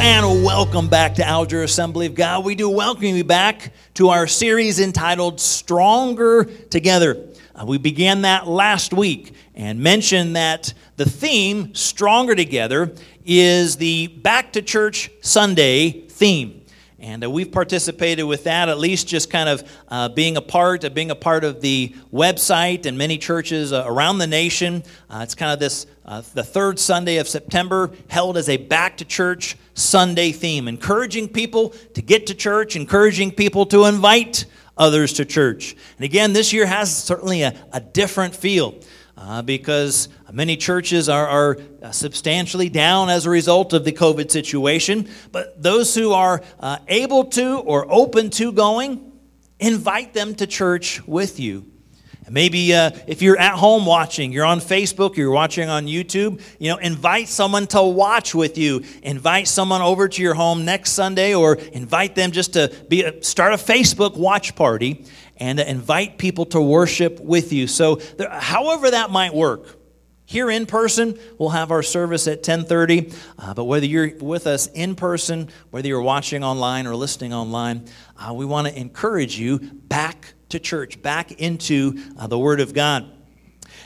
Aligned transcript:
and 0.00 0.44
welcome 0.44 0.88
back 0.88 1.16
to 1.16 1.26
Alger 1.26 1.64
Assembly 1.64 2.06
of 2.06 2.14
God. 2.14 2.44
We 2.44 2.54
do 2.54 2.68
welcome 2.68 3.04
you 3.04 3.24
back 3.24 3.72
to 3.94 4.10
our 4.10 4.28
series 4.28 4.78
entitled 4.78 5.40
Stronger 5.40 6.44
Together. 6.44 7.26
Uh, 7.52 7.64
we 7.66 7.78
began 7.78 8.22
that 8.22 8.46
last 8.46 8.92
week 8.92 9.32
and 9.56 9.80
mentioned 9.80 10.36
that 10.36 10.72
the 10.96 11.04
theme, 11.04 11.74
Stronger 11.74 12.36
Together, 12.36 12.92
is 13.24 13.76
the 13.76 14.06
Back 14.06 14.52
to 14.52 14.62
Church 14.62 15.10
Sunday 15.20 16.06
theme. 16.06 16.57
And 17.00 17.22
uh, 17.22 17.30
we've 17.30 17.52
participated 17.52 18.24
with 18.24 18.44
that, 18.44 18.68
at 18.68 18.78
least 18.78 19.06
just 19.06 19.30
kind 19.30 19.48
of 19.48 19.62
uh, 19.86 20.08
being 20.08 20.36
a 20.36 20.40
part, 20.40 20.82
of 20.82 20.94
being 20.94 21.12
a 21.12 21.14
part 21.14 21.44
of 21.44 21.60
the 21.60 21.94
website 22.12 22.86
and 22.86 22.98
many 22.98 23.18
churches 23.18 23.72
uh, 23.72 23.84
around 23.86 24.18
the 24.18 24.26
nation. 24.26 24.82
Uh, 25.08 25.20
it's 25.22 25.36
kind 25.36 25.52
of 25.52 25.60
this, 25.60 25.86
uh, 26.04 26.22
the 26.34 26.42
third 26.42 26.76
Sunday 26.76 27.18
of 27.18 27.28
September, 27.28 27.92
held 28.08 28.36
as 28.36 28.48
a 28.48 28.56
back 28.56 28.96
to 28.96 29.04
church 29.04 29.56
Sunday 29.74 30.32
theme, 30.32 30.66
encouraging 30.66 31.28
people 31.28 31.70
to 31.94 32.02
get 32.02 32.26
to 32.26 32.34
church, 32.34 32.74
encouraging 32.74 33.30
people 33.30 33.64
to 33.66 33.84
invite 33.84 34.46
others 34.76 35.12
to 35.12 35.24
church. 35.24 35.76
And 35.98 36.04
again, 36.04 36.32
this 36.32 36.52
year 36.52 36.66
has 36.66 36.96
certainly 36.96 37.42
a, 37.42 37.54
a 37.72 37.80
different 37.80 38.34
feel 38.34 38.74
uh, 39.16 39.42
because 39.42 40.08
many 40.32 40.56
churches 40.56 41.08
are, 41.08 41.26
are, 41.26 41.58
substantially 41.90 42.68
down 42.68 43.08
as 43.08 43.24
a 43.24 43.30
result 43.30 43.72
of 43.72 43.84
the 43.84 43.92
COVID 43.92 44.30
situation. 44.30 45.08
But 45.32 45.62
those 45.62 45.94
who 45.94 46.12
are 46.12 46.42
uh, 46.60 46.78
able 46.88 47.24
to 47.24 47.58
or 47.60 47.86
open 47.88 48.30
to 48.30 48.52
going, 48.52 49.12
invite 49.58 50.12
them 50.14 50.34
to 50.36 50.46
church 50.46 51.06
with 51.06 51.40
you. 51.40 51.64
Maybe 52.30 52.74
uh, 52.74 52.90
if 53.06 53.22
you're 53.22 53.38
at 53.38 53.54
home 53.54 53.86
watching, 53.86 54.32
you're 54.32 54.44
on 54.44 54.60
Facebook, 54.60 55.16
you're 55.16 55.30
watching 55.30 55.68
on 55.68 55.86
YouTube, 55.86 56.42
you 56.58 56.70
know, 56.70 56.76
invite 56.76 57.28
someone 57.28 57.66
to 57.68 57.82
watch 57.82 58.34
with 58.34 58.58
you. 58.58 58.84
Invite 59.02 59.48
someone 59.48 59.80
over 59.80 60.08
to 60.08 60.22
your 60.22 60.34
home 60.34 60.64
next 60.64 60.92
Sunday 60.92 61.34
or 61.34 61.54
invite 61.54 62.14
them 62.14 62.32
just 62.32 62.52
to 62.52 62.74
be 62.88 63.04
a, 63.04 63.22
start 63.22 63.54
a 63.54 63.56
Facebook 63.56 64.16
watch 64.16 64.54
party 64.56 65.06
and 65.38 65.58
invite 65.60 66.18
people 66.18 66.44
to 66.46 66.60
worship 66.60 67.20
with 67.20 67.52
you. 67.52 67.66
So, 67.66 67.96
there, 67.96 68.28
however 68.28 68.90
that 68.90 69.10
might 69.10 69.32
work. 69.32 69.77
Here 70.28 70.50
in 70.50 70.66
person, 70.66 71.18
we'll 71.38 71.48
have 71.48 71.70
our 71.70 71.82
service 71.82 72.28
at 72.28 72.42
10:30. 72.42 73.14
Uh, 73.38 73.54
but 73.54 73.64
whether 73.64 73.86
you're 73.86 74.12
with 74.20 74.46
us 74.46 74.66
in 74.66 74.94
person, 74.94 75.48
whether 75.70 75.88
you're 75.88 76.02
watching 76.02 76.44
online 76.44 76.86
or 76.86 76.94
listening 76.94 77.32
online, 77.32 77.86
uh, 78.18 78.34
we 78.34 78.44
want 78.44 78.68
to 78.68 78.78
encourage 78.78 79.38
you 79.38 79.58
back 79.58 80.34
to 80.50 80.58
church, 80.58 81.00
back 81.00 81.32
into 81.40 81.98
uh, 82.18 82.26
the 82.26 82.38
Word 82.38 82.60
of 82.60 82.74
God. 82.74 83.10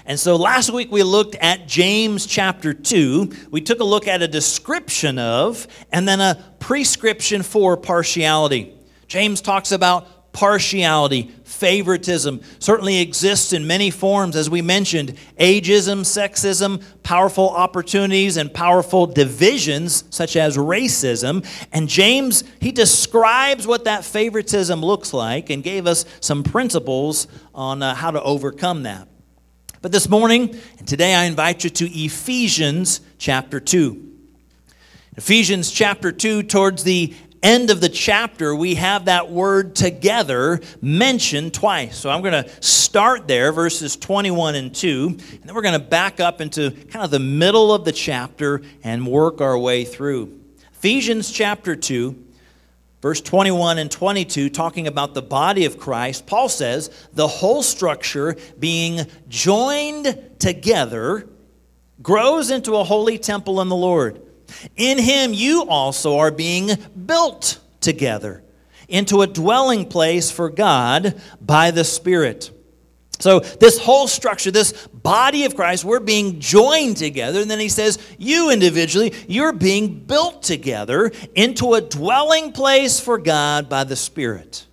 And 0.05 0.19
so 0.19 0.35
last 0.35 0.73
week 0.73 0.91
we 0.91 1.05
looked 1.05 1.37
at 1.37 1.69
James 1.69 2.27
chapter 2.27 2.75
2. 2.75 3.31
We 3.53 3.61
took 3.61 3.79
a 3.79 3.85
look 3.85 4.09
at 4.09 4.21
a 4.21 4.27
description 4.27 5.21
of 5.21 5.69
and 5.93 6.09
then 6.09 6.21
a 6.21 6.45
prescription 6.59 7.45
for 7.45 7.77
partiality. 7.77 8.75
James 9.07 9.43
talks 9.43 9.71
about 9.71 10.33
partiality, 10.33 11.31
favoritism 11.63 12.41
certainly 12.59 12.99
exists 12.99 13.53
in 13.53 13.65
many 13.65 13.89
forms, 13.89 14.35
as 14.35 14.51
we 14.51 14.61
mentioned 14.61 15.17
ageism, 15.39 16.01
sexism, 16.01 16.83
powerful 17.05 17.51
opportunities, 17.51 18.37
and 18.37 18.53
powerful 18.53 19.07
divisions, 19.07 20.03
such 20.11 20.35
as 20.35 20.57
racism. 20.57 21.47
And 21.73 21.89
James, 21.89 22.43
he 22.61 22.73
describes 22.73 23.65
what 23.65 23.85
that 23.85 24.05
favoritism 24.05 24.81
looks 24.81 25.15
like 25.15 25.51
and 25.51 25.63
gave 25.63 25.87
us 25.87 26.05
some 26.19 26.43
principles 26.43 27.29
on 27.55 27.81
uh, 27.81 27.95
how 27.95 28.11
to 28.11 28.21
overcome 28.21 28.83
that. 28.83 29.07
But 29.83 29.93
this 29.93 30.09
morning 30.09 30.59
and 30.81 30.89
today, 30.89 31.15
I 31.15 31.27
invite 31.27 31.63
you 31.63 31.71
to 31.71 31.89
Ephesians 31.89 33.03
chapter 33.19 33.61
2. 33.61 34.11
Ephesians 35.17 35.71
chapter 35.71 36.11
2, 36.11 36.43
towards 36.43 36.83
the 36.83 37.15
end 37.43 37.71
of 37.71 37.81
the 37.81 37.89
chapter, 37.89 38.55
we 38.55 38.77
have 38.77 39.07
that 39.07 39.31
word 39.31 39.75
together 39.75 40.61
mentioned 40.81 41.55
twice. 41.55 41.97
So 41.99 42.11
I'm 42.11 42.23
going 42.23 42.45
to 42.45 42.63
start 42.63 43.27
there, 43.27 43.53
verses 43.53 43.97
21 43.97 44.55
and 44.55 44.75
2, 44.75 45.07
and 45.09 45.43
then 45.43 45.55
we're 45.55 45.63
going 45.63 45.79
to 45.79 45.87
back 45.87 46.21
up 46.21 46.41
into 46.41 46.71
kind 46.71 47.05
of 47.05 47.11
the 47.11 47.19
middle 47.19 47.75
of 47.75 47.85
the 47.85 47.93
chapter 47.93 48.63
and 48.85 49.07
work 49.07 49.41
our 49.41 49.59
way 49.59 49.85
through. 49.85 50.39
Ephesians 50.73 51.31
chapter 51.31 51.77
2, 51.77 52.17
verse 53.01 53.21
21 53.21 53.79
and 53.79 53.91
22, 53.91 54.49
talking 54.49 54.87
about 54.87 55.15
the 55.15 55.23
body 55.23 55.65
of 55.65 55.79
Christ, 55.79 56.27
Paul 56.27 56.49
says, 56.49 56.91
the 57.13 57.29
whole 57.29 57.63
structure 57.63 58.37
being 58.59 59.07
joined 59.29 60.19
together 60.39 61.29
grows 62.03 62.51
into 62.51 62.75
a 62.77 62.85
holy 62.85 63.19
temple 63.19 63.61
in 63.61 63.69
the 63.69 63.77
Lord. 63.77 64.21
In 64.77 64.99
him 64.99 65.33
you 65.33 65.67
also 65.69 66.19
are 66.19 66.31
being 66.31 66.71
built 67.07 67.59
together 67.81 68.43
into 68.89 69.23
a 69.23 69.27
dwelling 69.27 69.89
place 69.89 70.31
for 70.31 70.51
God 70.51 71.21
by 71.41 71.71
the 71.71 71.85
Spirit. 71.85 72.51
So, 73.19 73.39
this 73.39 73.79
whole 73.79 74.09
structure, 74.09 74.51
this 74.51 74.73
body 74.89 75.45
of 75.45 75.55
Christ, 75.55 75.85
we're 75.85 76.01
being 76.01 76.41
joined 76.41 76.97
together. 76.97 77.41
And 77.41 77.51
then 77.51 77.61
he 77.61 77.69
says, 77.69 77.99
You 78.19 78.51
individually, 78.51 79.15
you're 79.29 79.53
being 79.53 80.01
built 80.01 80.43
together 80.43 81.13
into 81.35 81.75
a 81.75 81.81
dwelling 81.81 82.53
place 82.53 82.99
for 82.99 83.19
God 83.19 83.69
by 83.69 83.85
the 83.85 83.95
Spirit. 83.97 84.67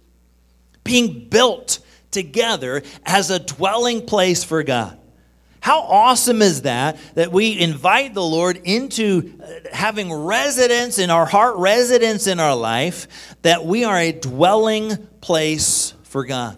Being 0.84 1.30
built 1.30 1.80
together 2.10 2.82
as 3.06 3.30
a 3.30 3.40
dwelling 3.40 4.06
place 4.06 4.44
for 4.44 4.64
God. 4.64 4.99
How 5.62 5.82
awesome 5.82 6.42
is 6.42 6.62
that? 6.64 6.98
That 7.16 7.32
we 7.32 7.60
invite 7.60 8.14
the 8.14 8.24
Lord 8.24 8.62
into 8.64 9.34
uh, 9.44 9.70
having 9.74 10.12
residence 10.12 11.00
in 11.00 11.10
our 11.10 11.26
heart, 11.26 11.58
residence 11.58 12.28
in 12.28 12.40
our 12.40 12.56
life, 12.56 13.36
that 13.42 13.66
we 13.66 13.84
are 13.84 13.98
a 13.98 14.12
dwelling 14.12 14.96
place 15.22 15.94
for 16.04 16.26
God. 16.26 16.58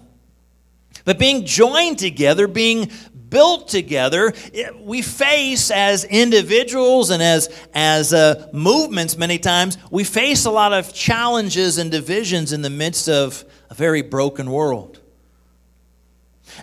But 1.03 1.17
being 1.17 1.45
joined 1.45 1.97
together, 1.97 2.47
being 2.47 2.91
built 3.29 3.69
together, 3.69 4.34
we 4.81 5.01
face 5.01 5.72
as 5.72 6.03
individuals 6.03 7.09
and 7.09 7.23
as, 7.23 7.50
as 7.73 8.13
uh, 8.13 8.50
movements 8.53 9.17
many 9.17 9.40
times, 9.40 9.78
we 9.90 10.03
face 10.03 10.45
a 10.45 10.51
lot 10.51 10.73
of 10.73 10.94
challenges 10.94 11.79
and 11.79 11.90
divisions 11.90 12.53
in 12.53 12.61
the 12.61 12.69
midst 12.69 13.09
of 13.09 13.44
a 13.69 13.73
very 13.73 14.03
broken 14.03 14.51
world. 14.51 15.00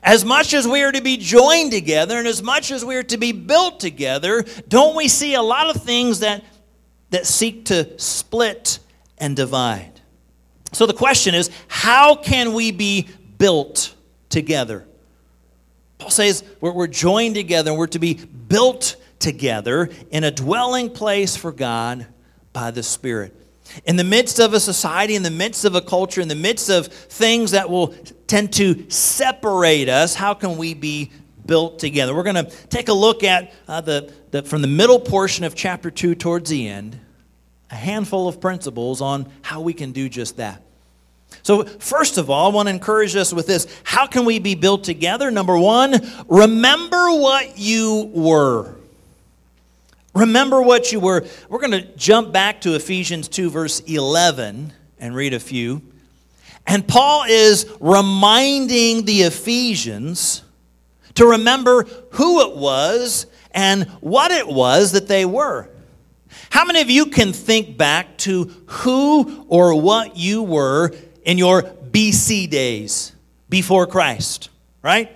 As 0.02 0.24
much 0.24 0.54
as 0.54 0.66
we 0.66 0.82
are 0.82 0.92
to 0.92 1.00
be 1.00 1.16
joined 1.16 1.72
together 1.72 2.18
and 2.18 2.26
as 2.26 2.42
much 2.42 2.70
as 2.70 2.84
we 2.84 2.96
are 2.96 3.02
to 3.04 3.16
be 3.16 3.32
built 3.32 3.80
together, 3.80 4.44
don't 4.68 4.96
we 4.96 5.08
see 5.08 5.34
a 5.34 5.42
lot 5.42 5.74
of 5.74 5.82
things 5.82 6.20
that, 6.20 6.44
that 7.10 7.26
seek 7.26 7.66
to 7.66 7.98
split 7.98 8.78
and 9.18 9.36
divide? 9.36 10.00
So 10.72 10.86
the 10.86 10.94
question 10.94 11.34
is 11.34 11.50
how 11.66 12.14
can 12.14 12.52
we 12.52 12.70
be 12.70 13.08
built 13.38 13.94
together? 14.28 14.86
Paul 15.98 16.10
says 16.10 16.44
we're, 16.60 16.72
we're 16.72 16.86
joined 16.86 17.34
together 17.34 17.70
and 17.70 17.78
we're 17.78 17.86
to 17.88 17.98
be 17.98 18.14
built 18.14 18.96
together 19.18 19.90
in 20.10 20.24
a 20.24 20.30
dwelling 20.30 20.90
place 20.90 21.36
for 21.36 21.52
God 21.52 22.06
by 22.52 22.70
the 22.70 22.82
Spirit. 22.82 23.34
In 23.84 23.96
the 23.96 24.04
midst 24.04 24.38
of 24.38 24.54
a 24.54 24.60
society, 24.60 25.14
in 25.14 25.22
the 25.22 25.30
midst 25.30 25.64
of 25.64 25.74
a 25.74 25.80
culture, 25.80 26.20
in 26.20 26.28
the 26.28 26.34
midst 26.34 26.68
of 26.68 26.86
things 26.86 27.50
that 27.52 27.68
will 27.68 27.88
tend 28.26 28.52
to 28.54 28.88
separate 28.90 29.88
us, 29.88 30.14
how 30.14 30.34
can 30.34 30.56
we 30.56 30.74
be 30.74 31.10
built 31.46 31.78
together? 31.78 32.14
We're 32.14 32.22
going 32.22 32.46
to 32.46 32.50
take 32.68 32.88
a 32.88 32.94
look 32.94 33.24
at 33.24 33.52
uh, 33.66 33.80
the, 33.80 34.12
the, 34.30 34.42
from 34.42 34.62
the 34.62 34.68
middle 34.68 35.00
portion 35.00 35.44
of 35.44 35.54
chapter 35.54 35.90
2 35.90 36.14
towards 36.14 36.50
the 36.50 36.68
end, 36.68 36.98
a 37.70 37.74
handful 37.74 38.28
of 38.28 38.40
principles 38.40 39.00
on 39.00 39.30
how 39.42 39.60
we 39.60 39.72
can 39.72 39.92
do 39.92 40.08
just 40.08 40.36
that. 40.38 40.62
So, 41.42 41.64
first 41.64 42.16
of 42.16 42.30
all, 42.30 42.50
I 42.50 42.54
want 42.54 42.68
to 42.68 42.74
encourage 42.74 43.14
us 43.14 43.32
with 43.32 43.46
this. 43.46 43.66
How 43.84 44.06
can 44.06 44.24
we 44.24 44.38
be 44.38 44.54
built 44.54 44.84
together? 44.84 45.30
Number 45.30 45.58
one, 45.58 45.94
remember 46.26 47.12
what 47.12 47.58
you 47.58 48.10
were. 48.14 48.77
Remember 50.14 50.62
what 50.62 50.92
you 50.92 51.00
were. 51.00 51.26
We're 51.48 51.60
going 51.60 51.72
to 51.72 51.96
jump 51.96 52.32
back 52.32 52.60
to 52.62 52.74
Ephesians 52.74 53.28
2, 53.28 53.50
verse 53.50 53.80
11, 53.80 54.72
and 54.98 55.14
read 55.14 55.34
a 55.34 55.40
few. 55.40 55.82
And 56.66 56.86
Paul 56.86 57.24
is 57.28 57.66
reminding 57.80 59.04
the 59.04 59.22
Ephesians 59.22 60.42
to 61.14 61.26
remember 61.26 61.84
who 62.12 62.42
it 62.42 62.56
was 62.56 63.26
and 63.52 63.84
what 64.00 64.30
it 64.30 64.46
was 64.46 64.92
that 64.92 65.08
they 65.08 65.24
were. 65.24 65.68
How 66.50 66.64
many 66.64 66.80
of 66.80 66.90
you 66.90 67.06
can 67.06 67.32
think 67.32 67.76
back 67.76 68.16
to 68.18 68.44
who 68.66 69.46
or 69.48 69.80
what 69.80 70.16
you 70.16 70.42
were 70.42 70.94
in 71.24 71.38
your 71.38 71.62
BC 71.62 72.50
days 72.50 73.12
before 73.48 73.86
Christ, 73.86 74.50
right? 74.82 75.10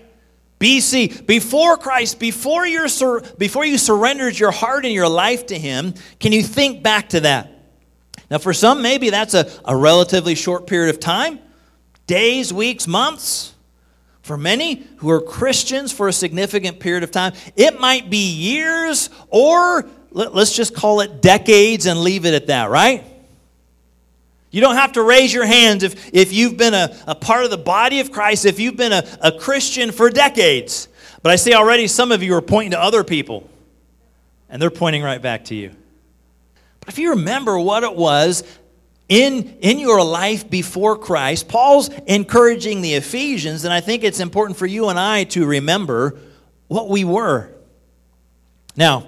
BC, 0.62 1.26
before 1.26 1.76
Christ, 1.76 2.20
before, 2.20 2.64
you 2.64 2.88
sur- 2.88 3.22
before 3.36 3.64
you 3.64 3.78
surrendered 3.78 4.38
your 4.38 4.52
heart 4.52 4.84
and 4.84 4.94
your 4.94 5.08
life 5.08 5.46
to 5.46 5.58
Him, 5.58 5.94
can 6.20 6.30
you 6.30 6.44
think 6.44 6.84
back 6.84 7.08
to 7.08 7.20
that? 7.20 7.52
Now, 8.30 8.38
for 8.38 8.52
some, 8.52 8.80
maybe 8.80 9.10
that's 9.10 9.34
a, 9.34 9.50
a 9.64 9.76
relatively 9.76 10.36
short 10.36 10.68
period 10.68 10.94
of 10.94 11.00
time 11.00 11.40
days, 12.06 12.52
weeks, 12.52 12.86
months. 12.86 13.54
For 14.22 14.36
many 14.36 14.86
who 14.98 15.10
are 15.10 15.20
Christians 15.20 15.90
for 15.90 16.06
a 16.06 16.12
significant 16.12 16.78
period 16.78 17.02
of 17.02 17.10
time, 17.10 17.32
it 17.56 17.80
might 17.80 18.08
be 18.08 18.30
years 18.32 19.10
or 19.30 19.84
let, 20.12 20.32
us 20.32 20.54
just 20.54 20.76
call 20.76 21.00
it 21.00 21.20
decades 21.20 21.86
and 21.86 22.02
leave 22.02 22.24
it 22.24 22.34
at 22.34 22.46
that, 22.46 22.70
right? 22.70 23.04
You 24.52 24.60
don't 24.60 24.76
have 24.76 24.92
to 24.92 25.02
raise 25.02 25.32
your 25.32 25.46
hands 25.46 25.82
if, 25.82 26.14
if 26.14 26.32
you've 26.32 26.58
been 26.58 26.74
a, 26.74 26.94
a 27.06 27.14
part 27.14 27.44
of 27.44 27.50
the 27.50 27.58
body 27.58 28.00
of 28.00 28.12
Christ, 28.12 28.44
if 28.44 28.60
you've 28.60 28.76
been 28.76 28.92
a, 28.92 29.02
a 29.22 29.32
Christian 29.32 29.90
for 29.90 30.10
decades. 30.10 30.88
But 31.22 31.32
I 31.32 31.36
see 31.36 31.54
already 31.54 31.86
some 31.88 32.12
of 32.12 32.22
you 32.22 32.34
are 32.34 32.42
pointing 32.42 32.72
to 32.72 32.80
other 32.80 33.02
people, 33.02 33.48
and 34.50 34.60
they're 34.60 34.70
pointing 34.70 35.02
right 35.02 35.20
back 35.20 35.46
to 35.46 35.54
you. 35.54 35.70
But 36.80 36.90
if 36.90 36.98
you 36.98 37.10
remember 37.10 37.58
what 37.58 37.82
it 37.82 37.96
was 37.96 38.44
in, 39.08 39.56
in 39.60 39.78
your 39.78 40.04
life 40.04 40.50
before 40.50 40.98
Christ, 40.98 41.48
Paul's 41.48 41.88
encouraging 42.06 42.82
the 42.82 42.94
Ephesians, 42.94 43.64
and 43.64 43.72
I 43.72 43.80
think 43.80 44.04
it's 44.04 44.20
important 44.20 44.58
for 44.58 44.66
you 44.66 44.90
and 44.90 44.98
I 44.98 45.24
to 45.24 45.46
remember 45.46 46.18
what 46.68 46.90
we 46.90 47.04
were. 47.04 47.50
Now, 48.76 49.06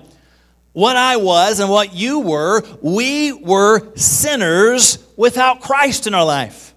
what 0.75 0.97
I 0.97 1.17
was 1.17 1.61
and 1.61 1.71
what 1.71 1.95
you 1.95 2.19
were, 2.19 2.63
we 2.83 3.33
were 3.33 3.97
sinners 3.97 4.99
without 5.17 5.61
Christ 5.61 6.07
in 6.07 6.15
our 6.15 6.25
life. 6.25 6.75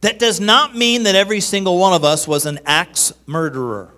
That 0.00 0.18
does 0.18 0.40
not 0.40 0.74
mean 0.74 1.04
that 1.04 1.14
every 1.14 1.40
single 1.40 1.78
one 1.78 1.92
of 1.92 2.04
us 2.04 2.26
was 2.26 2.46
an 2.46 2.58
axe 2.66 3.12
murderer. 3.26 3.92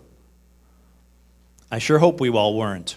I 1.71 1.79
sure 1.79 1.99
hope 1.99 2.21
we 2.21 2.29
all 2.29 2.57
weren't. 2.57 2.97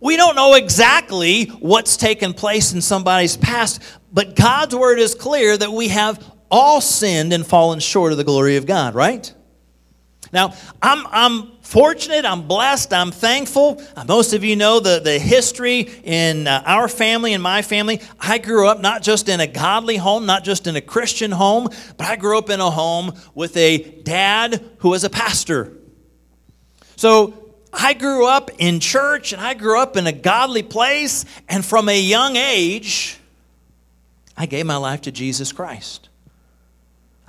We 0.00 0.16
don't 0.16 0.34
know 0.34 0.54
exactly 0.54 1.44
what's 1.46 1.96
taken 1.96 2.34
place 2.34 2.72
in 2.72 2.80
somebody's 2.80 3.36
past, 3.36 3.80
but 4.12 4.34
God's 4.34 4.74
word 4.74 4.98
is 4.98 5.14
clear 5.14 5.56
that 5.56 5.72
we 5.72 5.88
have 5.88 6.22
all 6.50 6.80
sinned 6.80 7.32
and 7.32 7.46
fallen 7.46 7.78
short 7.78 8.12
of 8.12 8.18
the 8.18 8.24
glory 8.24 8.56
of 8.56 8.66
God, 8.66 8.94
right? 8.94 9.32
Now, 10.32 10.54
I'm, 10.82 11.06
I'm 11.10 11.52
fortunate, 11.60 12.24
I'm 12.24 12.46
blessed, 12.46 12.92
I'm 12.92 13.10
thankful. 13.10 13.82
Uh, 13.94 14.04
most 14.06 14.32
of 14.32 14.44
you 14.44 14.56
know 14.56 14.80
the, 14.80 15.00
the 15.00 15.18
history 15.18 15.80
in 16.04 16.46
uh, 16.46 16.62
our 16.64 16.88
family 16.88 17.32
and 17.32 17.42
my 17.42 17.62
family. 17.62 18.00
I 18.20 18.38
grew 18.38 18.68
up 18.68 18.80
not 18.80 19.02
just 19.02 19.28
in 19.28 19.40
a 19.40 19.46
godly 19.46 19.96
home, 19.96 20.26
not 20.26 20.44
just 20.44 20.66
in 20.66 20.76
a 20.76 20.80
Christian 20.80 21.30
home, 21.30 21.68
but 21.96 22.06
I 22.06 22.16
grew 22.16 22.38
up 22.38 22.50
in 22.50 22.60
a 22.60 22.70
home 22.70 23.12
with 23.34 23.56
a 23.56 23.78
dad 23.78 24.64
who 24.78 24.90
was 24.90 25.04
a 25.04 25.10
pastor. 25.10 25.72
So 26.96 27.52
I 27.72 27.92
grew 27.92 28.26
up 28.26 28.50
in 28.58 28.80
church 28.80 29.32
and 29.32 29.40
I 29.40 29.54
grew 29.54 29.80
up 29.80 29.96
in 29.96 30.06
a 30.06 30.12
godly 30.12 30.62
place, 30.62 31.24
and 31.48 31.64
from 31.64 31.88
a 31.88 32.00
young 32.00 32.36
age, 32.36 33.18
I 34.36 34.46
gave 34.46 34.66
my 34.66 34.76
life 34.76 35.02
to 35.02 35.12
Jesus 35.12 35.52
Christ. 35.52 36.08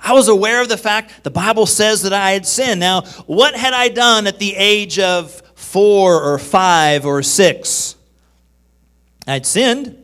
I 0.00 0.12
was 0.12 0.28
aware 0.28 0.62
of 0.62 0.68
the 0.68 0.76
fact 0.76 1.24
the 1.24 1.30
Bible 1.30 1.66
says 1.66 2.02
that 2.02 2.12
I 2.12 2.32
had 2.32 2.46
sinned. 2.46 2.80
Now, 2.80 3.02
what 3.26 3.54
had 3.54 3.72
I 3.72 3.88
done 3.88 4.26
at 4.26 4.38
the 4.38 4.54
age 4.54 4.98
of 4.98 5.42
four 5.54 6.22
or 6.22 6.38
five 6.38 7.04
or 7.04 7.22
six? 7.22 7.96
I'd 9.26 9.44
sinned. 9.44 10.02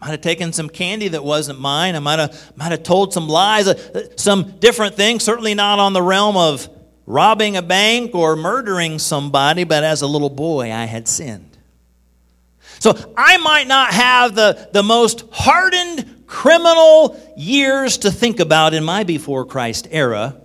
Might 0.00 0.10
have 0.10 0.20
taken 0.22 0.52
some 0.52 0.70
candy 0.70 1.08
that 1.08 1.22
wasn't 1.22 1.60
mine. 1.60 1.94
I 1.94 1.98
might 1.98 2.18
have, 2.18 2.56
might 2.56 2.70
have 2.70 2.82
told 2.82 3.12
some 3.12 3.28
lies, 3.28 3.68
uh, 3.68 4.08
some 4.16 4.52
different 4.58 4.94
things, 4.94 5.22
certainly 5.22 5.54
not 5.54 5.78
on 5.78 5.92
the 5.92 6.00
realm 6.00 6.38
of 6.38 6.68
robbing 7.04 7.56
a 7.56 7.62
bank 7.62 8.14
or 8.14 8.36
murdering 8.36 8.98
somebody, 8.98 9.64
but 9.64 9.84
as 9.84 10.00
a 10.00 10.06
little 10.06 10.30
boy, 10.30 10.72
I 10.72 10.84
had 10.84 11.06
sinned. 11.06 11.58
So 12.78 12.94
I 13.14 13.36
might 13.38 13.66
not 13.66 13.92
have 13.92 14.34
the, 14.34 14.70
the 14.72 14.82
most 14.82 15.24
hardened 15.32 16.19
criminal 16.30 17.20
years 17.36 17.98
to 17.98 18.10
think 18.10 18.38
about 18.38 18.72
in 18.72 18.84
my 18.84 19.02
before 19.02 19.44
Christ 19.44 19.88
era. 19.90 20.40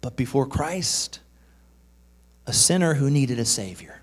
But 0.00 0.16
before 0.16 0.46
Christ, 0.46 1.20
a 2.46 2.52
sinner 2.52 2.94
who 2.94 3.10
needed 3.10 3.38
a 3.38 3.44
Savior. 3.44 4.00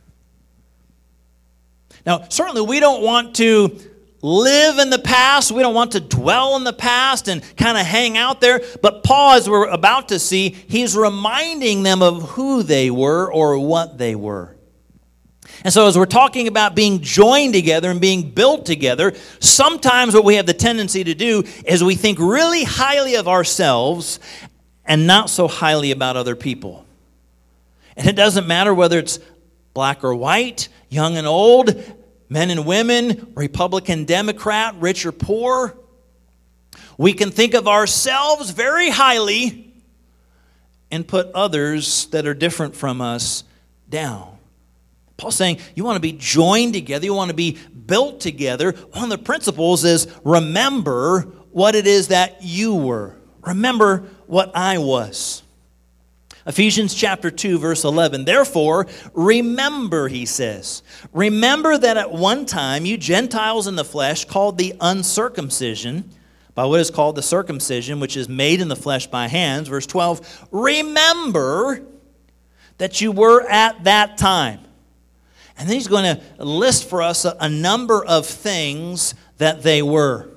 Now, 2.05 2.25
certainly 2.29 2.61
we 2.61 2.79
don't 2.79 3.01
want 3.01 3.35
to 3.37 3.79
live 4.21 4.77
in 4.77 4.91
the 4.91 4.99
past. 4.99 5.51
We 5.51 5.63
don't 5.63 5.73
want 5.73 5.93
to 5.93 5.99
dwell 5.99 6.55
in 6.55 6.63
the 6.63 6.73
past 6.73 7.27
and 7.27 7.43
kind 7.57 7.79
of 7.79 7.85
hang 7.85 8.17
out 8.17 8.41
there. 8.41 8.61
But 8.81 9.03
Paul, 9.03 9.33
as 9.33 9.49
we're 9.49 9.67
about 9.67 10.09
to 10.09 10.19
see, 10.19 10.49
he's 10.49 10.95
reminding 10.95 11.81
them 11.81 12.03
of 12.03 12.29
who 12.31 12.61
they 12.61 12.91
were 12.91 13.31
or 13.31 13.57
what 13.57 13.97
they 13.97 14.15
were. 14.15 14.55
And 15.63 15.71
so, 15.71 15.87
as 15.87 15.97
we're 15.97 16.05
talking 16.05 16.47
about 16.47 16.75
being 16.75 17.01
joined 17.01 17.53
together 17.53 17.91
and 17.91 18.01
being 18.01 18.31
built 18.31 18.65
together, 18.65 19.13
sometimes 19.39 20.15
what 20.15 20.23
we 20.23 20.35
have 20.35 20.47
the 20.47 20.53
tendency 20.53 21.03
to 21.03 21.13
do 21.13 21.43
is 21.65 21.83
we 21.83 21.95
think 21.95 22.17
really 22.19 22.63
highly 22.63 23.15
of 23.15 23.27
ourselves 23.27 24.19
and 24.85 25.05
not 25.05 25.29
so 25.29 25.47
highly 25.47 25.91
about 25.91 26.17
other 26.17 26.35
people. 26.35 26.85
And 27.95 28.07
it 28.07 28.15
doesn't 28.15 28.47
matter 28.47 28.73
whether 28.73 28.97
it's 28.97 29.19
black 29.73 30.03
or 30.03 30.15
white, 30.15 30.69
young 30.89 31.17
and 31.17 31.27
old, 31.27 31.75
men 32.27 32.49
and 32.49 32.65
women, 32.65 33.31
Republican, 33.35 34.05
Democrat, 34.05 34.75
rich 34.79 35.05
or 35.05 35.11
poor. 35.11 35.75
We 36.97 37.13
can 37.13 37.29
think 37.29 37.53
of 37.53 37.67
ourselves 37.67 38.49
very 38.49 38.89
highly 38.89 39.71
and 40.89 41.07
put 41.07 41.27
others 41.33 42.07
that 42.07 42.25
are 42.25 42.33
different 42.33 42.75
from 42.75 43.01
us 43.01 43.43
down. 43.89 44.30
Paul's 45.21 45.35
saying 45.35 45.59
you 45.75 45.83
want 45.83 45.97
to 45.97 46.01
be 46.01 46.13
joined 46.13 46.73
together, 46.73 47.05
you 47.05 47.13
want 47.13 47.29
to 47.29 47.35
be 47.35 47.59
built 47.85 48.19
together. 48.19 48.71
One 48.71 49.03
of 49.03 49.09
the 49.11 49.19
principles 49.19 49.85
is 49.85 50.07
remember 50.23 51.21
what 51.51 51.75
it 51.75 51.85
is 51.85 52.07
that 52.07 52.41
you 52.41 52.73
were. 52.73 53.15
Remember 53.41 53.99
what 54.25 54.51
I 54.55 54.79
was. 54.79 55.43
Ephesians 56.47 56.95
chapter 56.95 57.29
2, 57.29 57.59
verse 57.59 57.83
11. 57.83 58.25
Therefore, 58.25 58.87
remember, 59.13 60.07
he 60.07 60.25
says, 60.25 60.81
remember 61.13 61.77
that 61.77 61.97
at 61.97 62.11
one 62.11 62.47
time 62.47 62.83
you 62.83 62.97
Gentiles 62.97 63.67
in 63.67 63.75
the 63.75 63.85
flesh, 63.85 64.25
called 64.25 64.57
the 64.57 64.73
uncircumcision, 64.81 66.09
by 66.55 66.65
what 66.65 66.79
is 66.79 66.89
called 66.89 67.15
the 67.15 67.21
circumcision, 67.21 67.99
which 67.99 68.17
is 68.17 68.27
made 68.27 68.59
in 68.59 68.69
the 68.69 68.75
flesh 68.75 69.05
by 69.05 69.27
hands. 69.27 69.67
Verse 69.67 69.85
12, 69.85 70.47
remember 70.49 71.85
that 72.79 73.01
you 73.01 73.11
were 73.11 73.47
at 73.47 73.83
that 73.83 74.17
time 74.17 74.61
and 75.61 75.69
then 75.69 75.75
he's 75.75 75.87
going 75.87 76.15
to 76.15 76.43
list 76.43 76.89
for 76.89 77.03
us 77.03 77.23
a, 77.23 77.37
a 77.39 77.47
number 77.47 78.03
of 78.03 78.25
things 78.25 79.13
that 79.37 79.61
they 79.61 79.83
were. 79.83 80.27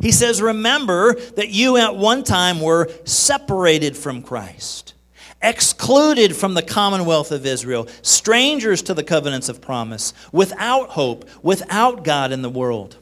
He 0.00 0.12
says, 0.12 0.40
Remember 0.40 1.14
that 1.30 1.48
you 1.48 1.78
at 1.78 1.96
one 1.96 2.22
time 2.22 2.60
were 2.60 2.92
separated 3.02 3.96
from 3.96 4.22
Christ, 4.22 4.94
excluded 5.42 6.36
from 6.36 6.54
the 6.54 6.62
commonwealth 6.62 7.32
of 7.32 7.44
Israel, 7.44 7.88
strangers 8.02 8.82
to 8.82 8.94
the 8.94 9.02
covenants 9.02 9.48
of 9.48 9.60
promise, 9.60 10.14
without 10.30 10.90
hope, 10.90 11.28
without 11.42 12.04
God 12.04 12.30
in 12.30 12.42
the 12.42 12.48
world. 12.48 12.96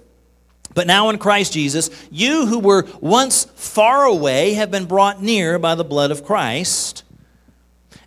But 0.72 0.86
now 0.86 1.10
in 1.10 1.18
Christ 1.18 1.52
Jesus, 1.52 1.90
you 2.10 2.46
who 2.46 2.58
were 2.58 2.86
once 3.02 3.44
far 3.54 4.04
away 4.04 4.54
have 4.54 4.70
been 4.70 4.86
brought 4.86 5.22
near 5.22 5.58
by 5.58 5.74
the 5.74 5.84
blood 5.84 6.10
of 6.10 6.24
Christ. 6.24 7.04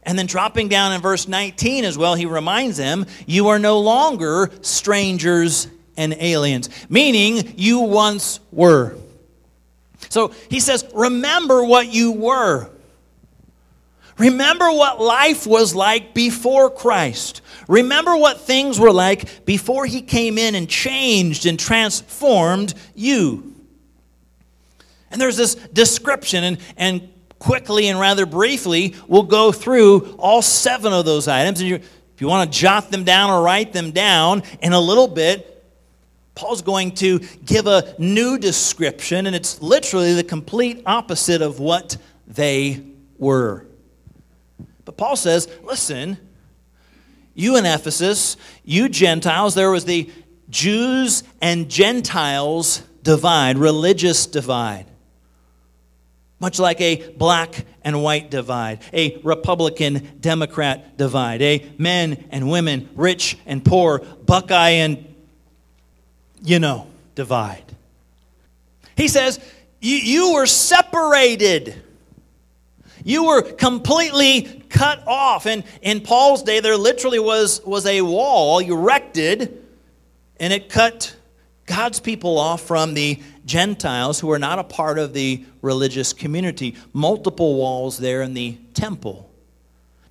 And 0.06 0.20
then 0.20 0.28
dropping 0.28 0.68
down 0.68 0.94
in 0.94 1.02
verse 1.02 1.28
19 1.28 1.84
as 1.84 1.98
well, 1.98 2.16
he 2.16 2.26
reminds 2.26 2.78
them, 2.78 3.06
You 3.26 3.48
are 3.48 3.60
no 3.60 3.80
longer 3.80 4.52
strangers 4.62 5.68
and 5.98 6.14
aliens, 6.20 6.70
meaning 6.90 7.54
you 7.58 7.80
once 7.80 8.40
were. 8.52 8.96
So 10.10 10.34
he 10.50 10.60
says, 10.60 10.86
Remember 10.94 11.64
what 11.64 11.92
you 11.92 12.12
were. 12.12 12.70
Remember 14.18 14.72
what 14.72 15.02
life 15.02 15.46
was 15.46 15.76
like 15.76 16.14
before 16.14 16.70
Christ. 16.70 17.42
Remember 17.68 18.16
what 18.16 18.40
things 18.40 18.80
were 18.80 18.94
like 18.94 19.46
before 19.46 19.86
he 19.86 20.02
came 20.02 20.38
in 20.38 20.56
and 20.56 20.70
changed 20.70 21.46
and 21.46 21.60
transformed 21.60 22.74
you. 22.94 23.54
And 25.12 25.20
there's 25.20 25.38
this 25.38 25.56
description, 25.56 26.44
and, 26.44 26.58
and 26.78 27.10
quickly 27.46 27.90
and 27.90 28.00
rather 28.00 28.26
briefly, 28.26 28.96
we'll 29.08 29.22
go 29.22 29.52
through 29.52 30.16
all 30.18 30.42
seven 30.42 30.92
of 30.92 31.06
those 31.06 31.28
items. 31.28 31.60
And 31.62 31.70
you, 31.70 31.76
if 31.76 32.20
you 32.20 32.28
want 32.28 32.52
to 32.52 32.60
jot 32.60 32.90
them 32.90 33.04
down 33.04 33.30
or 33.30 33.44
write 33.44 33.72
them 33.72 33.92
down 33.92 34.42
in 34.64 34.74
a 34.74 34.80
little 34.80 35.08
bit, 35.08 35.64
Paul's 36.34 36.64
going 36.64 36.96
to 36.96 37.20
give 37.46 37.68
a 37.68 37.94
new 38.00 38.40
description, 38.40 39.28
and 39.28 39.36
it's 39.36 39.62
literally 39.62 40.16
the 40.16 40.24
complete 40.24 40.82
opposite 40.88 41.44
of 41.44 41.60
what 41.60 41.98
they 42.26 42.82
were. 43.20 43.68
But 44.84 44.98
Paul 44.98 45.16
says, 45.16 45.48
listen, 45.64 46.18
you 47.36 47.58
in 47.58 47.66
Ephesus, 47.68 48.38
you 48.64 48.90
Gentiles, 48.90 49.54
there 49.54 49.70
was 49.70 49.86
the 49.86 50.10
Jews 50.50 51.22
and 51.42 51.70
Gentiles 51.70 52.82
divide, 53.04 53.60
religious 53.60 54.26
divide 54.26 54.88
much 56.46 56.60
like 56.60 56.80
a 56.80 56.98
black 57.14 57.66
and 57.84 58.04
white 58.04 58.30
divide, 58.30 58.80
a 58.94 59.18
Republican 59.24 60.08
Democrat 60.20 60.96
divide, 60.96 61.42
a 61.42 61.66
men 61.80 62.24
and 62.30 62.52
women, 62.52 62.88
rich 62.94 63.36
and 63.48 63.66
poor, 63.66 63.98
Buckeye 63.98 64.78
and, 64.86 65.12
you 66.44 66.60
know, 66.60 66.86
divide. 67.16 67.64
He 68.96 69.08
says, 69.08 69.40
You 69.82 70.34
were 70.34 70.46
separated. 70.46 71.82
You 73.04 73.24
were 73.24 73.42
completely 73.42 74.64
cut 74.70 75.02
off. 75.08 75.48
And 75.48 75.64
in 75.82 76.02
Paul's 76.02 76.44
day, 76.44 76.60
there 76.60 76.78
literally 76.78 77.18
was, 77.18 77.60
was 77.66 77.88
a 77.88 78.04
wall 78.04 78.60
erected, 78.60 79.66
and 80.40 80.54
it 80.54 80.70
cut 80.70 81.16
God's 81.66 82.00
people 82.00 82.38
off 82.38 82.62
from 82.62 82.94
the 82.94 83.20
Gentiles 83.46 84.20
who 84.20 84.28
were 84.28 84.40
not 84.40 84.60
a 84.60 84.64
part 84.64 84.98
of 84.98 85.14
the 85.14 85.46
religious 85.62 86.14
community. 86.14 86.76
Multiple 86.94 87.56
walls 87.56 87.98
there 87.98 88.22
in 88.22 88.34
the 88.34 88.58
temple. 88.74 89.30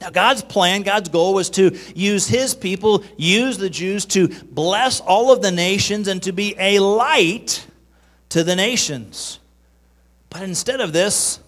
Now, 0.00 0.10
God's 0.10 0.42
plan, 0.42 0.82
God's 0.82 1.08
goal 1.08 1.34
was 1.34 1.50
to 1.50 1.76
use 1.94 2.26
his 2.26 2.54
people, 2.54 3.04
use 3.16 3.58
the 3.58 3.70
Jews 3.70 4.04
to 4.06 4.28
bless 4.28 5.00
all 5.00 5.32
of 5.32 5.40
the 5.40 5.50
nations 5.50 6.08
and 6.08 6.22
to 6.24 6.32
be 6.32 6.54
a 6.58 6.78
light 6.78 7.66
to 8.30 8.44
the 8.44 8.54
nations. 8.56 9.40
But 10.28 10.42
instead 10.42 10.80
of 10.80 10.92
this, 10.92 11.40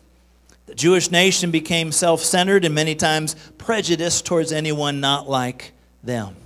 the 0.67 0.75
Jewish 0.75 1.11
nation 1.11 1.51
became 1.51 1.93
self 1.93 2.23
centered 2.23 2.65
and 2.65 2.75
many 2.75 2.95
times 2.95 3.37
prejudiced 3.59 4.25
towards 4.25 4.53
anyone 4.53 5.01
not 5.01 5.29
like 5.29 5.73
them. 6.03 6.37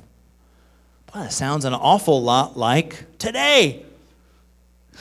Boy, 1.12 1.20
that 1.20 1.32
sounds 1.32 1.64
an 1.64 1.75
awful 1.75 2.23
lot 2.23 2.56
like 2.56 3.18
today. 3.18 3.85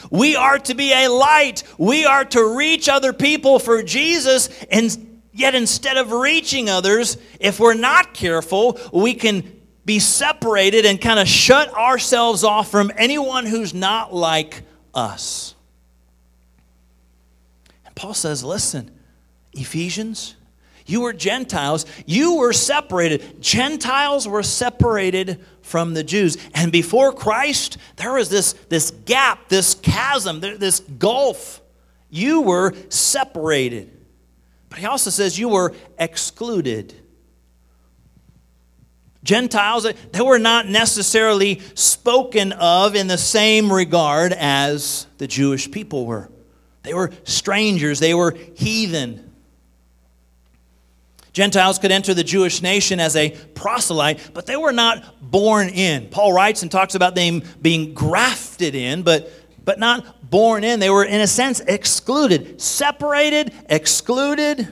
We 0.10 0.36
are 0.36 0.60
to 0.60 0.75
be 0.75 0.94
a 0.94 1.08
light. 1.08 1.63
We 1.77 2.06
are 2.06 2.25
to 2.25 2.56
reach 2.58 2.89
other 2.89 3.13
people 3.13 3.60
for 3.60 3.84
Jesus. 3.84 4.50
And 4.72 5.22
yet, 5.34 5.56
instead 5.56 5.98
of 5.98 6.12
reaching 6.12 6.70
others, 6.70 7.18
if 7.39 7.60
we're 7.60 7.74
not 7.74 8.13
careful, 8.13 8.79
we 8.94 9.13
can 9.13 9.60
be 9.86 10.00
separated 10.00 10.86
and 10.86 11.01
kind 11.01 11.20
of 11.20 11.27
shut 11.27 11.74
ourselves 11.74 12.44
off 12.44 12.70
from 12.70 12.91
anyone 12.96 13.46
who's 13.46 13.74
not 13.74 14.13
like 14.13 14.62
us. 14.94 15.56
And 17.86 17.96
Paul 17.96 18.13
says, 18.13 18.44
listen, 18.44 18.91
Ephesians, 19.53 20.36
you 20.86 21.01
were 21.01 21.13
Gentiles. 21.13 21.86
You 22.06 22.36
were 22.36 22.53
separated. 22.53 23.41
Gentiles 23.41 24.27
were 24.27 24.44
separated 24.44 25.44
from 25.70 25.94
the 25.94 26.04
Jews. 26.04 26.36
And 26.56 26.72
before 26.72 27.14
Christ, 27.14 27.78
there 27.98 28.14
was 28.14 28.30
this, 28.30 28.54
this 28.70 28.90
gap, 28.90 29.50
this 29.50 29.76
chasm, 29.76 30.40
this 30.40 30.80
gulf. 30.80 31.62
You 32.10 32.42
were 32.42 32.74
separated. 32.90 33.96
But 34.70 34.80
he 34.80 34.88
also 34.88 35.12
says 35.12 35.38
you 35.38 35.50
were 35.50 35.76
excluded. 36.00 36.96
Gentiles, 39.24 39.86
they 40.12 40.22
were 40.22 40.40
not 40.40 40.68
necessarily 40.68 41.62
spoken 41.76 42.52
of 42.54 42.96
in 42.96 43.08
the 43.08 43.18
same 43.18 43.72
regard 43.72 44.34
as 44.34 45.06
the 45.20 45.28
Jewish 45.28 45.70
people 45.70 46.08
were. 46.08 46.32
They 46.82 46.96
were 46.96 47.12
strangers, 47.26 48.00
they 48.00 48.16
were 48.16 48.36
heathen. 48.56 49.29
Gentiles 51.39 51.79
could 51.79 51.93
enter 51.93 52.13
the 52.13 52.25
Jewish 52.25 52.62
nation 52.62 53.00
as 53.00 53.15
a 53.15 53.29
proselyte, 53.55 54.31
but 54.34 54.46
they 54.46 54.58
were 54.58 54.74
not 54.74 55.22
born 55.22 55.69
in. 55.69 56.10
Paul 56.10 56.34
writes 56.34 56.63
and 56.63 56.69
talks 56.69 56.96
about 56.96 57.15
them 57.15 57.43
being 57.62 57.93
grafted 57.93 58.75
in, 58.75 59.03
but, 59.03 59.31
but 59.63 59.79
not 59.79 60.29
born 60.29 60.65
in. 60.65 60.81
They 60.81 60.89
were, 60.89 61.05
in 61.05 61.22
a 61.22 61.27
sense, 61.27 61.62
excluded, 61.62 62.60
separated, 62.60 63.53
excluded. 63.69 64.67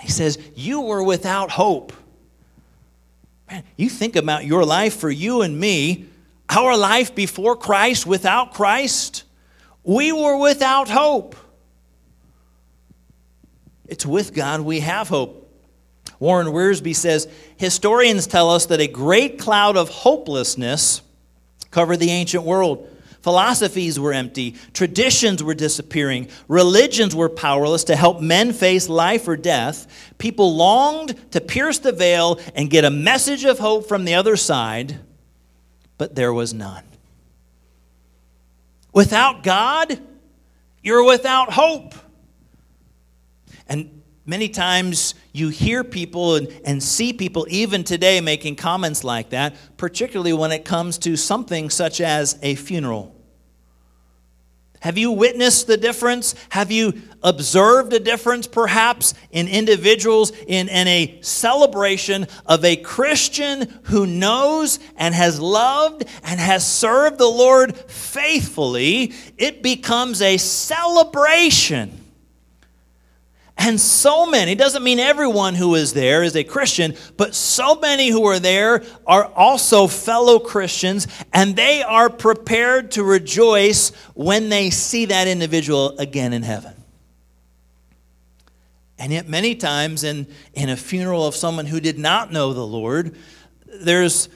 He 0.00 0.10
says, 0.10 0.38
You 0.56 0.80
were 0.80 1.02
without 1.02 1.50
hope. 1.50 1.92
Man, 3.50 3.64
you 3.76 3.90
think 3.90 4.16
about 4.16 4.46
your 4.46 4.64
life 4.64 4.96
for 4.96 5.10
you 5.10 5.42
and 5.42 5.60
me, 5.60 6.06
our 6.48 6.74
life 6.74 7.14
before 7.14 7.54
Christ, 7.54 8.06
without 8.06 8.54
Christ, 8.54 9.24
we 9.82 10.10
were 10.10 10.38
without 10.38 10.88
hope. 10.88 11.36
It's 13.86 14.06
with 14.06 14.34
God 14.34 14.62
we 14.62 14.80
have 14.80 15.08
hope. 15.08 15.40
Warren 16.18 16.48
Wiersbe 16.48 16.94
says 16.94 17.28
historians 17.56 18.26
tell 18.26 18.50
us 18.50 18.66
that 18.66 18.80
a 18.80 18.86
great 18.86 19.38
cloud 19.38 19.76
of 19.76 19.88
hopelessness 19.88 21.02
covered 21.70 21.98
the 21.98 22.10
ancient 22.10 22.44
world. 22.44 22.88
Philosophies 23.20 23.98
were 23.98 24.12
empty, 24.12 24.54
traditions 24.74 25.42
were 25.42 25.54
disappearing, 25.54 26.28
religions 26.46 27.16
were 27.16 27.30
powerless 27.30 27.84
to 27.84 27.96
help 27.96 28.20
men 28.20 28.52
face 28.52 28.86
life 28.86 29.26
or 29.26 29.34
death. 29.34 29.86
People 30.18 30.56
longed 30.56 31.14
to 31.32 31.40
pierce 31.40 31.78
the 31.78 31.92
veil 31.92 32.38
and 32.54 32.68
get 32.68 32.84
a 32.84 32.90
message 32.90 33.44
of 33.44 33.58
hope 33.58 33.88
from 33.88 34.04
the 34.04 34.14
other 34.14 34.36
side, 34.36 35.00
but 35.96 36.14
there 36.14 36.34
was 36.34 36.52
none. 36.52 36.84
Without 38.92 39.42
God, 39.42 39.98
you're 40.82 41.04
without 41.04 41.50
hope. 41.50 41.94
And 43.68 44.02
many 44.26 44.48
times 44.48 45.14
you 45.32 45.48
hear 45.48 45.84
people 45.84 46.36
and, 46.36 46.48
and 46.64 46.82
see 46.82 47.12
people 47.12 47.46
even 47.48 47.84
today 47.84 48.20
making 48.20 48.56
comments 48.56 49.04
like 49.04 49.30
that, 49.30 49.56
particularly 49.76 50.32
when 50.32 50.52
it 50.52 50.64
comes 50.64 50.98
to 50.98 51.16
something 51.16 51.70
such 51.70 52.00
as 52.00 52.38
a 52.42 52.54
funeral. 52.54 53.14
Have 54.84 54.98
you 54.98 55.12
witnessed 55.12 55.66
the 55.66 55.78
difference? 55.78 56.34
Have 56.50 56.70
you 56.70 57.00
observed 57.22 57.94
a 57.94 57.98
difference 57.98 58.46
perhaps 58.46 59.14
in 59.30 59.48
individuals 59.48 60.30
in, 60.46 60.68
in 60.68 60.86
a 60.86 61.18
celebration 61.22 62.26
of 62.44 62.62
a 62.66 62.76
Christian 62.76 63.62
who 63.84 64.04
knows 64.06 64.78
and 64.98 65.14
has 65.14 65.40
loved 65.40 66.04
and 66.22 66.38
has 66.38 66.70
served 66.70 67.16
the 67.16 67.24
Lord 67.24 67.74
faithfully? 67.74 69.14
It 69.38 69.62
becomes 69.62 70.20
a 70.20 70.36
celebration 70.36 72.03
and 73.56 73.80
so 73.80 74.26
many, 74.26 74.54
doesn't 74.54 74.82
mean 74.82 74.98
everyone 74.98 75.54
who 75.54 75.74
is 75.74 75.92
there 75.92 76.22
is 76.22 76.34
a 76.34 76.44
Christian, 76.44 76.94
but 77.16 77.34
so 77.34 77.76
many 77.76 78.08
who 78.08 78.24
are 78.26 78.40
there 78.40 78.82
are 79.06 79.26
also 79.26 79.86
fellow 79.86 80.38
Christians, 80.38 81.06
and 81.32 81.54
they 81.54 81.82
are 81.82 82.10
prepared 82.10 82.90
to 82.92 83.04
rejoice 83.04 83.90
when 84.14 84.48
they 84.48 84.70
see 84.70 85.06
that 85.06 85.28
individual 85.28 85.96
again 85.98 86.32
in 86.32 86.42
heaven. 86.42 86.74
And 88.98 89.12
yet, 89.12 89.28
many 89.28 89.54
times 89.54 90.04
in, 90.04 90.26
in 90.54 90.68
a 90.68 90.76
funeral 90.76 91.26
of 91.26 91.34
someone 91.34 91.66
who 91.66 91.80
did 91.80 91.98
not 91.98 92.32
know 92.32 92.52
the 92.52 92.66
Lord, 92.66 93.16
there's 93.66 94.28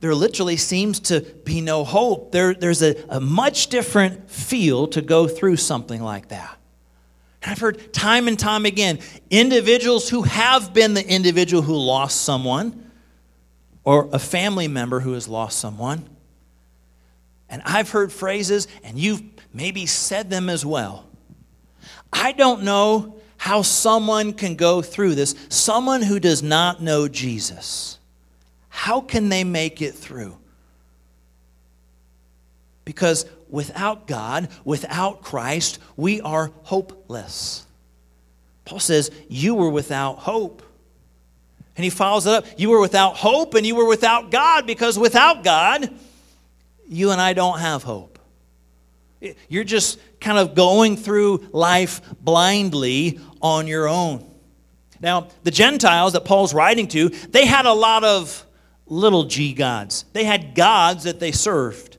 there 0.00 0.14
literally 0.14 0.58
seems 0.58 1.00
to 1.00 1.20
be 1.20 1.62
no 1.62 1.82
hope. 1.82 2.30
There, 2.30 2.52
there's 2.52 2.82
a, 2.82 2.96
a 3.08 3.18
much 3.18 3.68
different 3.68 4.30
feel 4.30 4.86
to 4.88 5.00
go 5.00 5.26
through 5.26 5.56
something 5.56 6.02
like 6.02 6.28
that. 6.28 6.56
I've 7.46 7.58
heard 7.58 7.92
time 7.92 8.28
and 8.28 8.38
time 8.38 8.66
again 8.66 8.98
individuals 9.30 10.08
who 10.08 10.22
have 10.22 10.74
been 10.74 10.94
the 10.94 11.06
individual 11.06 11.62
who 11.62 11.76
lost 11.76 12.22
someone 12.22 12.90
or 13.84 14.08
a 14.12 14.18
family 14.18 14.68
member 14.68 15.00
who 15.00 15.12
has 15.12 15.28
lost 15.28 15.58
someone. 15.58 16.08
And 17.48 17.62
I've 17.64 17.90
heard 17.90 18.12
phrases, 18.12 18.66
and 18.82 18.98
you've 18.98 19.22
maybe 19.52 19.86
said 19.86 20.28
them 20.28 20.50
as 20.50 20.66
well. 20.66 21.06
I 22.12 22.32
don't 22.32 22.64
know 22.64 23.16
how 23.36 23.62
someone 23.62 24.32
can 24.32 24.56
go 24.56 24.82
through 24.82 25.14
this. 25.14 25.36
Someone 25.48 26.02
who 26.02 26.18
does 26.18 26.42
not 26.42 26.82
know 26.82 27.06
Jesus, 27.06 27.98
how 28.68 29.00
can 29.00 29.28
they 29.28 29.44
make 29.44 29.80
it 29.80 29.94
through? 29.94 30.36
Because 32.84 33.26
without 33.48 34.06
God, 34.06 34.48
without 34.64 35.22
Christ, 35.22 35.78
we 35.96 36.20
are 36.20 36.50
hopeless. 36.62 37.66
Paul 38.64 38.80
says, 38.80 39.10
You 39.28 39.54
were 39.54 39.70
without 39.70 40.18
hope. 40.18 40.62
And 41.76 41.84
he 41.84 41.90
follows 41.90 42.26
it 42.26 42.32
up 42.32 42.46
You 42.56 42.70
were 42.70 42.80
without 42.80 43.16
hope 43.16 43.54
and 43.54 43.66
you 43.66 43.74
were 43.74 43.86
without 43.86 44.30
God 44.30 44.66
because 44.66 44.98
without 44.98 45.44
God, 45.44 45.92
you 46.88 47.10
and 47.10 47.20
I 47.20 47.32
don't 47.32 47.58
have 47.58 47.82
hope. 47.82 48.18
You're 49.48 49.64
just 49.64 49.98
kind 50.20 50.38
of 50.38 50.54
going 50.54 50.96
through 50.96 51.48
life 51.52 52.00
blindly 52.20 53.18
on 53.40 53.66
your 53.66 53.88
own. 53.88 54.28
Now, 55.00 55.28
the 55.42 55.50
Gentiles 55.50 56.12
that 56.12 56.24
Paul's 56.24 56.54
writing 56.54 56.88
to, 56.88 57.08
they 57.08 57.46
had 57.46 57.66
a 57.66 57.72
lot 57.72 58.04
of 58.04 58.44
little 58.86 59.24
g 59.24 59.52
gods. 59.52 60.04
They 60.12 60.24
had 60.24 60.54
gods 60.54 61.04
that 61.04 61.20
they 61.20 61.32
served 61.32 61.96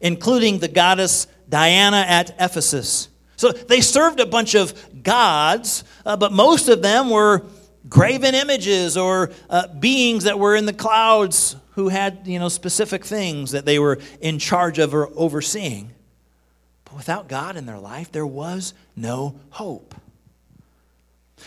including 0.00 0.58
the 0.58 0.68
goddess 0.68 1.26
Diana 1.48 2.04
at 2.06 2.34
Ephesus. 2.38 3.08
So 3.36 3.52
they 3.52 3.80
served 3.80 4.20
a 4.20 4.26
bunch 4.26 4.54
of 4.54 5.02
gods, 5.02 5.84
uh, 6.04 6.16
but 6.16 6.32
most 6.32 6.68
of 6.68 6.82
them 6.82 7.10
were 7.10 7.46
graven 7.88 8.34
images 8.34 8.96
or 8.96 9.30
uh, 9.48 9.68
beings 9.68 10.24
that 10.24 10.38
were 10.38 10.56
in 10.56 10.66
the 10.66 10.72
clouds 10.72 11.56
who 11.72 11.88
had 11.88 12.26
you 12.26 12.38
know 12.38 12.48
specific 12.48 13.04
things 13.04 13.52
that 13.52 13.64
they 13.64 13.78
were 13.78 13.98
in 14.20 14.38
charge 14.38 14.78
of 14.78 14.94
or 14.94 15.08
overseeing. 15.14 15.92
But 16.84 16.96
without 16.96 17.28
God 17.28 17.56
in 17.56 17.66
their 17.66 17.78
life, 17.78 18.10
there 18.10 18.26
was 18.26 18.74
no 18.96 19.38
hope. 19.50 19.94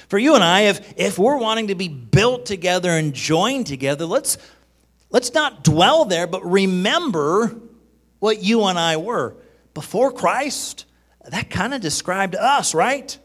For 0.08 0.18
you 0.18 0.36
and 0.36 0.44
I, 0.44 0.62
if, 0.62 0.94
if 0.98 1.20
we're 1.20 1.38
wanting 1.38 1.68
to 1.68 1.76
be 1.76 1.90
built 1.90 2.46
together 2.46 2.92
and 2.92 3.14
joined 3.14 3.68
together, 3.68 4.06
let's, 4.06 4.38
let's 5.10 5.34
not 5.34 5.64
dwell 5.64 6.06
there, 6.06 6.28
but 6.28 6.46
remember 6.46 7.60
what 8.22 8.42
you 8.42 8.64
and 8.64 8.80
I 8.80 8.96
were. 8.96 9.36
Before 9.74 10.14
Christ, 10.14 10.86
that 11.30 11.50
kind 11.50 11.74
of 11.74 11.82
described 11.82 12.36
us, 12.36 12.74
right? 12.74 13.18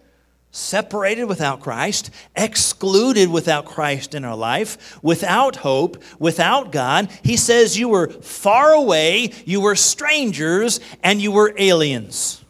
separated 0.56 1.24
without 1.24 1.60
Christ, 1.60 2.10
excluded 2.34 3.30
without 3.30 3.66
Christ 3.66 4.14
in 4.14 4.24
our 4.24 4.34
life, 4.34 4.98
without 5.02 5.56
hope, 5.56 6.02
without 6.18 6.72
God. 6.72 7.10
He 7.22 7.36
says 7.36 7.78
you 7.78 7.90
were 7.90 8.08
far 8.08 8.72
away, 8.72 9.32
you 9.44 9.60
were 9.60 9.76
strangers, 9.76 10.80
and 11.02 11.20
you 11.20 11.30
were 11.30 11.54
aliens. 11.58 12.42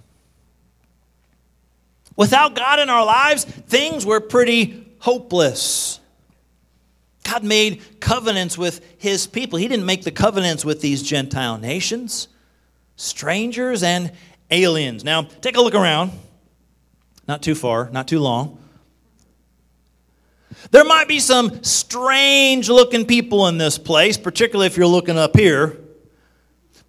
Without 2.14 2.54
God 2.54 2.78
in 2.78 2.88
our 2.88 3.04
lives, 3.04 3.44
things 3.44 4.06
were 4.06 4.20
pretty 4.20 4.86
hopeless. 5.00 5.98
God 7.24 7.42
made 7.42 8.00
covenants 8.00 8.56
with 8.56 8.80
his 8.98 9.26
people. 9.26 9.58
He 9.58 9.66
didn't 9.66 9.84
make 9.84 10.04
the 10.04 10.12
covenants 10.12 10.64
with 10.64 10.80
these 10.80 11.02
Gentile 11.02 11.58
nations, 11.58 12.28
strangers 12.96 13.82
and 13.82 14.12
aliens. 14.50 15.04
Now, 15.04 15.22
take 15.22 15.56
a 15.56 15.60
look 15.60 15.74
around. 15.74 16.12
Not 17.28 17.42
too 17.42 17.54
far, 17.54 17.90
not 17.90 18.08
too 18.08 18.20
long. 18.20 18.58
There 20.70 20.84
might 20.84 21.08
be 21.08 21.20
some 21.20 21.62
strange 21.62 22.68
looking 22.68 23.04
people 23.04 23.46
in 23.48 23.58
this 23.58 23.78
place, 23.78 24.16
particularly 24.16 24.66
if 24.66 24.76
you're 24.76 24.86
looking 24.86 25.18
up 25.18 25.36
here. 25.36 25.78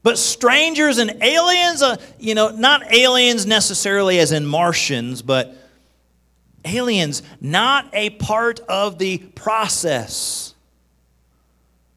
But 0.03 0.17
strangers 0.17 0.99
and 0.99 1.21
aliens, 1.21 1.81
uh, 1.81 1.97
you 2.19 2.33
know, 2.33 2.49
not 2.49 2.93
aliens 2.93 3.45
necessarily 3.45 4.19
as 4.19 4.31
in 4.31 4.45
Martians, 4.45 5.21
but 5.21 5.55
aliens, 6.63 7.23
not 7.41 7.89
a 7.93 8.11
part 8.11 8.59
of 8.61 8.99
the 8.99 9.17
process. 9.17 10.53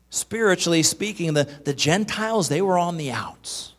Spiritually 0.08 0.82
speaking, 0.82 1.34
the, 1.34 1.44
the 1.64 1.72
Gentiles, 1.72 2.48
they 2.48 2.62
were 2.62 2.78
on 2.78 2.96
the 2.96 3.12
outs. 3.12 3.74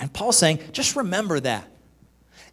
And 0.00 0.12
Paul's 0.12 0.38
saying, 0.38 0.60
just 0.72 0.96
remember 0.96 1.38
that. 1.40 1.66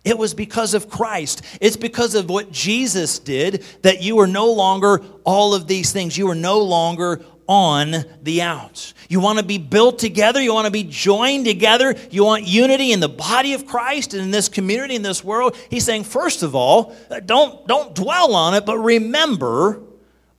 It 0.03 0.17
was 0.17 0.33
because 0.33 0.73
of 0.73 0.89
Christ. 0.89 1.41
It's 1.59 1.77
because 1.77 2.13
of 2.13 2.29
what 2.29 2.51
Jesus 2.51 3.19
did 3.19 3.63
that 3.81 4.01
you 4.01 4.19
are 4.19 4.27
no 4.27 4.51
longer 4.51 5.01
all 5.23 5.55
of 5.55 5.67
these 5.67 5.91
things. 5.91 6.17
You 6.17 6.29
are 6.29 6.35
no 6.35 6.59
longer 6.59 7.21
on 7.47 8.05
the 8.21 8.41
outs. 8.41 8.93
You 9.09 9.19
want 9.21 9.39
to 9.39 9.45
be 9.45 9.57
built 9.57 9.99
together. 9.99 10.41
You 10.41 10.53
want 10.53 10.65
to 10.65 10.71
be 10.71 10.83
joined 10.83 11.45
together. 11.45 11.95
You 12.11 12.25
want 12.25 12.45
unity 12.45 12.91
in 12.91 12.99
the 12.99 13.09
body 13.09 13.53
of 13.53 13.65
Christ 13.65 14.13
and 14.13 14.21
in 14.21 14.31
this 14.31 14.49
community, 14.49 14.95
in 14.95 15.01
this 15.01 15.23
world. 15.23 15.55
He's 15.69 15.85
saying, 15.85 16.03
first 16.03 16.43
of 16.43 16.55
all, 16.55 16.95
don't, 17.25 17.65
don't 17.67 17.95
dwell 17.95 18.35
on 18.35 18.53
it, 18.53 18.65
but 18.65 18.77
remember 18.77 19.81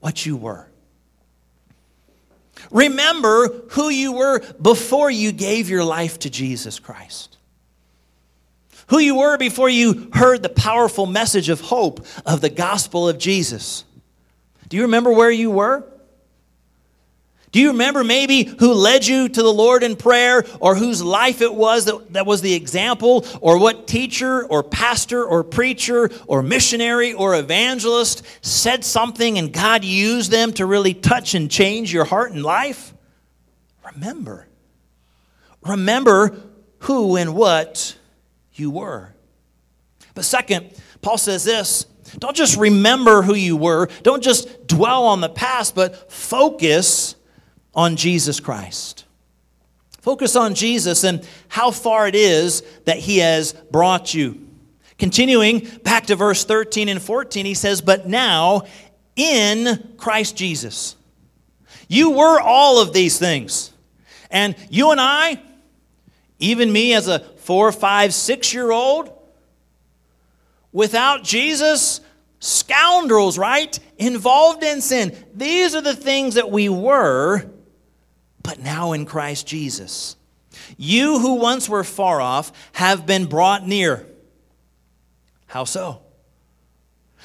what 0.00 0.24
you 0.24 0.36
were. 0.36 0.67
Remember 2.70 3.48
who 3.70 3.88
you 3.88 4.12
were 4.12 4.40
before 4.60 5.10
you 5.10 5.32
gave 5.32 5.68
your 5.68 5.84
life 5.84 6.18
to 6.20 6.30
Jesus 6.30 6.78
Christ 6.78 7.38
who 8.88 8.98
you 8.98 9.16
were 9.16 9.36
before 9.38 9.68
you 9.68 10.10
heard 10.12 10.42
the 10.42 10.48
powerful 10.48 11.06
message 11.06 11.48
of 11.48 11.60
hope 11.60 12.04
of 12.26 12.40
the 12.40 12.50
gospel 12.50 13.08
of 13.08 13.18
Jesus. 13.18 13.84
Do 14.68 14.76
you 14.76 14.82
remember 14.84 15.12
where 15.12 15.30
you 15.30 15.50
were? 15.50 15.84
Do 17.50 17.60
you 17.60 17.68
remember 17.68 18.04
maybe 18.04 18.44
who 18.44 18.74
led 18.74 19.06
you 19.06 19.28
to 19.28 19.42
the 19.42 19.52
Lord 19.52 19.82
in 19.82 19.96
prayer 19.96 20.44
or 20.60 20.74
whose 20.74 21.02
life 21.02 21.40
it 21.40 21.54
was 21.54 21.86
that, 21.86 22.12
that 22.12 22.26
was 22.26 22.42
the 22.42 22.52
example 22.52 23.24
or 23.40 23.58
what 23.58 23.86
teacher 23.86 24.44
or 24.44 24.62
pastor 24.62 25.24
or 25.24 25.42
preacher 25.42 26.10
or 26.26 26.42
missionary 26.42 27.14
or 27.14 27.34
evangelist 27.34 28.22
said 28.42 28.84
something 28.84 29.38
and 29.38 29.52
God 29.52 29.82
used 29.82 30.30
them 30.30 30.52
to 30.54 30.66
really 30.66 30.92
touch 30.92 31.34
and 31.34 31.50
change 31.50 31.92
your 31.92 32.04
heart 32.04 32.32
and 32.32 32.42
life? 32.42 32.92
Remember. 33.94 34.46
Remember 35.62 36.38
who 36.80 37.16
and 37.16 37.34
what 37.34 37.96
you 38.52 38.70
were. 38.70 39.14
But 40.14 40.24
second, 40.24 40.72
Paul 41.00 41.16
says 41.16 41.44
this 41.44 41.86
don't 42.18 42.36
just 42.36 42.56
remember 42.56 43.22
who 43.22 43.34
you 43.34 43.56
were, 43.56 43.88
don't 44.02 44.22
just 44.22 44.66
dwell 44.66 45.04
on 45.04 45.20
the 45.20 45.28
past, 45.28 45.74
but 45.74 46.10
focus 46.10 47.14
on 47.78 47.94
Jesus 47.94 48.40
Christ. 48.40 49.04
Focus 50.00 50.34
on 50.34 50.56
Jesus 50.56 51.04
and 51.04 51.24
how 51.46 51.70
far 51.70 52.08
it 52.08 52.16
is 52.16 52.64
that 52.86 52.98
he 52.98 53.18
has 53.18 53.52
brought 53.52 54.12
you. 54.12 54.48
Continuing 54.98 55.60
back 55.84 56.06
to 56.06 56.16
verse 56.16 56.44
13 56.44 56.88
and 56.88 57.00
14, 57.00 57.46
he 57.46 57.54
says, 57.54 57.80
But 57.80 58.08
now 58.08 58.62
in 59.14 59.94
Christ 59.96 60.36
Jesus. 60.36 60.96
You 61.86 62.10
were 62.10 62.40
all 62.40 62.82
of 62.82 62.92
these 62.92 63.16
things. 63.16 63.70
And 64.28 64.56
you 64.70 64.90
and 64.90 65.00
I, 65.00 65.40
even 66.40 66.72
me 66.72 66.94
as 66.94 67.06
a 67.06 67.20
four, 67.20 67.70
five, 67.70 68.12
six 68.12 68.52
year 68.52 68.72
old, 68.72 69.16
without 70.72 71.22
Jesus, 71.22 72.00
scoundrels, 72.40 73.38
right? 73.38 73.78
Involved 73.98 74.64
in 74.64 74.80
sin. 74.80 75.16
These 75.32 75.76
are 75.76 75.80
the 75.80 75.94
things 75.94 76.34
that 76.34 76.50
we 76.50 76.68
were, 76.68 77.48
but 78.48 78.60
now 78.60 78.94
in 78.94 79.04
Christ 79.04 79.46
Jesus. 79.46 80.16
You 80.78 81.18
who 81.18 81.34
once 81.34 81.68
were 81.68 81.84
far 81.84 82.18
off 82.18 82.50
have 82.72 83.04
been 83.04 83.26
brought 83.26 83.66
near. 83.68 84.06
How 85.48 85.64
so? 85.64 86.00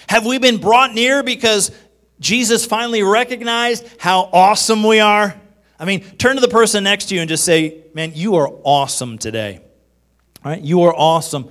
Have 0.09 0.25
we 0.25 0.37
been 0.37 0.57
brought 0.57 0.93
near 0.93 1.23
because 1.23 1.71
Jesus 2.19 2.65
finally 2.65 3.03
recognized 3.03 3.87
how 3.99 4.29
awesome 4.33 4.83
we 4.83 4.99
are? 4.99 5.33
I 5.79 5.85
mean, 5.85 6.01
turn 6.17 6.35
to 6.35 6.41
the 6.41 6.49
person 6.49 6.83
next 6.83 7.05
to 7.05 7.15
you 7.15 7.21
and 7.21 7.29
just 7.29 7.45
say, 7.45 7.85
Man, 7.93 8.11
you 8.13 8.35
are 8.35 8.49
awesome 8.65 9.17
today. 9.17 9.61
Right? 10.43 10.61
You 10.61 10.81
are 10.81 10.93
awesome. 10.93 11.49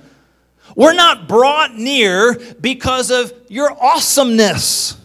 We're 0.75 0.93
not 0.93 1.27
brought 1.27 1.73
near 1.73 2.39
because 2.61 3.09
of 3.09 3.33
your 3.49 3.75
awesomeness. 3.83 5.02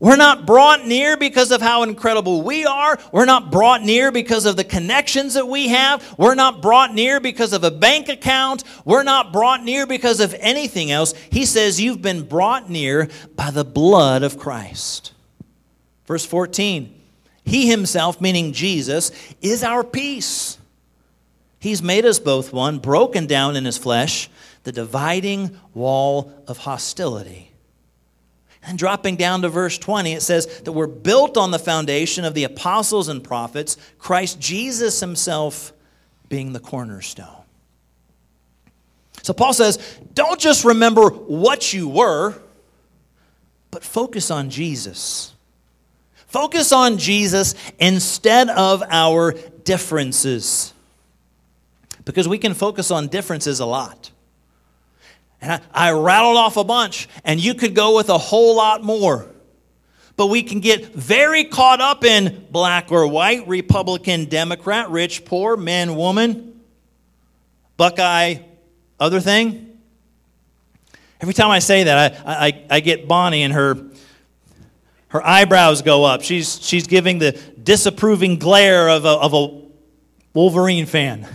We're 0.00 0.16
not 0.16 0.46
brought 0.46 0.86
near 0.86 1.16
because 1.16 1.50
of 1.50 1.60
how 1.60 1.82
incredible 1.82 2.42
we 2.42 2.64
are. 2.64 2.98
We're 3.12 3.24
not 3.24 3.50
brought 3.50 3.82
near 3.82 4.10
because 4.12 4.46
of 4.46 4.56
the 4.56 4.64
connections 4.64 5.34
that 5.34 5.46
we 5.46 5.68
have. 5.68 6.14
We're 6.18 6.34
not 6.34 6.62
brought 6.62 6.94
near 6.94 7.20
because 7.20 7.52
of 7.52 7.64
a 7.64 7.70
bank 7.70 8.08
account. 8.08 8.64
We're 8.84 9.02
not 9.02 9.32
brought 9.32 9.62
near 9.62 9.86
because 9.86 10.20
of 10.20 10.34
anything 10.38 10.90
else. 10.90 11.14
He 11.30 11.46
says, 11.46 11.80
You've 11.80 12.02
been 12.02 12.22
brought 12.22 12.70
near 12.70 13.08
by 13.34 13.50
the 13.50 13.64
blood 13.64 14.22
of 14.22 14.38
Christ. 14.38 15.12
Verse 16.06 16.24
14 16.26 16.94
He 17.44 17.68
himself, 17.70 18.20
meaning 18.20 18.52
Jesus, 18.52 19.10
is 19.40 19.62
our 19.62 19.84
peace 19.84 20.58
He's 21.64 21.82
made 21.82 22.04
us 22.04 22.18
both 22.18 22.52
one, 22.52 22.78
broken 22.78 23.26
down 23.26 23.56
in 23.56 23.64
his 23.64 23.78
flesh, 23.78 24.28
the 24.64 24.70
dividing 24.70 25.58
wall 25.72 26.30
of 26.46 26.58
hostility. 26.58 27.52
And 28.66 28.78
dropping 28.78 29.16
down 29.16 29.42
to 29.42 29.48
verse 29.48 29.76
20, 29.76 30.14
it 30.14 30.22
says 30.22 30.46
that 30.60 30.72
we're 30.72 30.86
built 30.86 31.36
on 31.36 31.50
the 31.50 31.58
foundation 31.58 32.24
of 32.24 32.34
the 32.34 32.44
apostles 32.44 33.08
and 33.08 33.22
prophets, 33.22 33.76
Christ 33.98 34.40
Jesus 34.40 35.00
himself 35.00 35.72
being 36.28 36.52
the 36.52 36.60
cornerstone. 36.60 37.42
So 39.22 39.32
Paul 39.32 39.52
says, 39.52 39.78
don't 40.14 40.40
just 40.40 40.64
remember 40.64 41.08
what 41.08 41.72
you 41.72 41.88
were, 41.88 42.34
but 43.70 43.84
focus 43.84 44.30
on 44.30 44.50
Jesus. 44.50 45.34
Focus 46.26 46.72
on 46.72 46.98
Jesus 46.98 47.54
instead 47.78 48.48
of 48.50 48.82
our 48.88 49.32
differences 49.64 50.72
because 52.04 52.28
we 52.28 52.38
can 52.38 52.54
focus 52.54 52.90
on 52.90 53.08
differences 53.08 53.60
a 53.60 53.66
lot. 53.66 54.10
And 55.44 55.52
I, 55.74 55.88
I, 55.88 55.92
rattled 55.92 56.38
off 56.38 56.56
a 56.56 56.64
bunch, 56.64 57.06
and 57.22 57.38
you 57.38 57.54
could 57.54 57.74
go 57.74 57.94
with 57.96 58.08
a 58.08 58.16
whole 58.16 58.56
lot 58.56 58.82
more. 58.82 59.26
But 60.16 60.28
we 60.28 60.42
can 60.42 60.60
get 60.60 60.94
very 60.94 61.44
caught 61.44 61.82
up 61.82 62.02
in 62.02 62.46
black 62.50 62.90
or 62.90 63.06
white, 63.06 63.46
Republican, 63.46 64.24
Democrat, 64.24 64.88
rich, 64.88 65.26
poor, 65.26 65.56
man, 65.56 65.96
woman, 65.96 66.60
Buckeye, 67.76 68.36
other 68.98 69.20
thing. 69.20 69.78
Every 71.20 71.34
time 71.34 71.50
I 71.50 71.58
say 71.58 71.84
that, 71.84 72.22
I, 72.26 72.46
I, 72.46 72.64
I 72.70 72.80
get 72.80 73.06
Bonnie 73.06 73.42
and 73.42 73.52
her, 73.52 73.76
her 75.08 75.26
eyebrows 75.26 75.82
go 75.82 76.04
up. 76.04 76.22
She's, 76.22 76.58
she's 76.64 76.86
giving 76.86 77.18
the 77.18 77.32
disapproving 77.62 78.38
glare 78.38 78.88
of 78.88 79.04
a, 79.04 79.08
of 79.08 79.34
a 79.34 79.62
Wolverine 80.32 80.86
fan. 80.86 81.28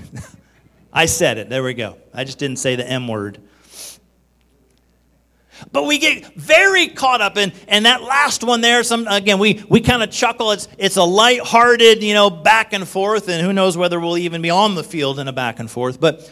I 0.93 1.05
said 1.05 1.37
it. 1.37 1.49
There 1.49 1.61
we 1.61 1.75
go. 1.75 1.97
I 2.11 2.23
just 2.23 2.39
didn't 2.39 2.57
say 2.57 2.75
the 2.75 2.89
M 2.89 3.07
word. 3.07 3.39
But 5.71 5.83
we 5.83 5.97
get 5.97 6.33
very 6.35 6.87
caught 6.87 7.21
up 7.21 7.37
in, 7.37 7.51
and 7.67 7.85
that 7.85 8.01
last 8.01 8.43
one 8.43 8.61
there, 8.61 8.83
some 8.83 9.07
again, 9.07 9.39
we, 9.39 9.63
we 9.69 9.81
kind 9.81 10.03
of 10.03 10.11
chuckle. 10.11 10.51
It's 10.51 10.67
it's 10.77 10.97
a 10.97 11.03
light-hearted, 11.03 12.01
you 12.03 12.13
know, 12.13 12.29
back 12.29 12.73
and 12.73 12.87
forth, 12.87 13.29
and 13.29 13.45
who 13.45 13.53
knows 13.53 13.77
whether 13.77 13.99
we'll 13.99 14.17
even 14.17 14.41
be 14.41 14.49
on 14.49 14.75
the 14.75 14.83
field 14.83 15.19
in 15.19 15.27
a 15.27 15.33
back 15.33 15.59
and 15.59 15.69
forth. 15.69 15.99
But 15.99 16.31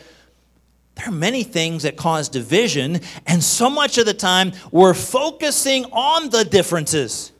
there 0.95 1.09
are 1.09 1.11
many 1.11 1.43
things 1.43 1.83
that 1.83 1.95
cause 1.95 2.29
division, 2.29 3.01
and 3.25 3.43
so 3.43 3.69
much 3.69 3.97
of 3.97 4.05
the 4.05 4.13
time 4.13 4.53
we're 4.71 4.93
focusing 4.93 5.85
on 5.91 6.29
the 6.29 6.43
differences. 6.43 7.31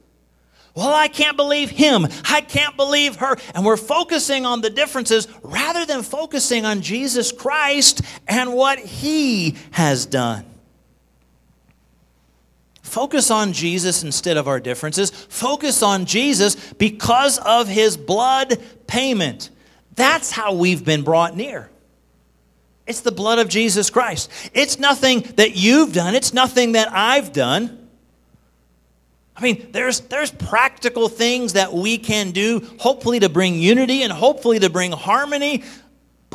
Well, 0.76 0.93
I 0.93 1.08
can't 1.08 1.36
believe 1.36 1.71
him. 1.71 2.06
I 2.30 2.41
can't 2.41 2.78
believe 2.78 3.15
her. 3.15 3.36
And 3.56 3.65
we're 3.65 3.78
focusing 3.78 4.45
on 4.45 4.62
the 4.62 4.69
differences 4.69 5.28
rather 5.41 5.88
than 5.88 6.04
focusing 6.04 6.65
on 6.65 6.82
Jesus 6.82 7.32
Christ 7.32 8.04
and 8.28 8.54
what 8.54 8.78
he 8.78 9.56
has 9.71 10.06
done. 10.06 10.45
Focus 12.88 13.30
on 13.30 13.52
Jesus 13.52 14.02
instead 14.02 14.38
of 14.38 14.47
our 14.47 14.62
differences. 14.62 15.12
Focus 15.12 15.84
on 15.84 16.06
Jesus 16.06 16.56
because 16.73 17.38
of 17.39 17.67
his 17.67 17.97
blood 17.97 18.58
payment. 18.88 19.50
That's 19.95 20.32
how 20.32 20.54
we've 20.54 20.86
been 20.86 21.04
brought 21.04 21.36
near. 21.36 21.69
It's 22.88 23.02
the 23.02 23.12
blood 23.12 23.39
of 23.39 23.50
Jesus 23.50 23.89
Christ. 23.89 24.32
It's 24.54 24.80
nothing 24.80 25.19
that 25.36 25.58
you've 25.58 25.91
done, 25.91 26.15
it's 26.15 26.34
nothing 26.34 26.71
that 26.71 26.91
I've 26.91 27.34
done. 27.34 27.89
I 29.36 29.41
mean, 29.41 29.67
there's, 29.71 30.00
there's 30.00 30.32
practical 30.32 31.10
things 31.10 31.54
that 31.54 31.73
we 31.73 31.97
can 31.97 32.32
do, 32.32 32.67
hopefully 32.80 33.19
to 33.19 33.30
bring 33.30 33.56
unity 33.56 34.02
and 34.02 34.12
hopefully 34.12 34.60
to 34.60 34.69
bring 34.69 34.93
harmony. 34.93 35.63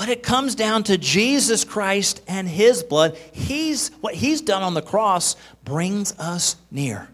But 0.03 0.09
it 0.09 0.25
comes 0.25 0.57
down 0.57 0.83
to 0.85 0.99
Jesus 0.99 1.62
Christ 1.62 2.23
and 2.27 2.49
his 2.49 2.83
blood. 2.83 3.17
He's, 3.31 3.91
what 4.01 4.15
he's 4.15 4.41
done 4.41 4.61
on 4.61 4.75
the 4.75 4.83
cross 4.83 5.37
brings 5.62 6.19
us 6.19 6.57
near. 6.73 7.09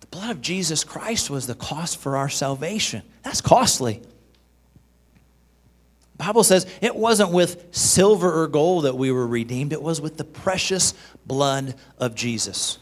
The 0.00 0.08
blood 0.08 0.28
of 0.28 0.42
Jesus 0.42 0.84
Christ 0.84 1.30
was 1.30 1.46
the 1.46 1.54
cost 1.54 1.96
for 1.96 2.18
our 2.18 2.28
salvation. 2.28 3.00
That's 3.22 3.40
costly. 3.40 4.02
The 6.18 6.24
Bible 6.26 6.44
says 6.44 6.66
it 6.82 6.94
wasn't 6.94 7.30
with 7.30 7.74
silver 7.74 8.42
or 8.42 8.46
gold 8.46 8.84
that 8.84 8.94
we 8.94 9.10
were 9.10 9.26
redeemed, 9.26 9.72
it 9.72 9.80
was 9.80 10.02
with 10.02 10.18
the 10.18 10.24
precious 10.24 10.92
blood 11.24 11.76
of 11.96 12.14
Jesus. 12.14 12.78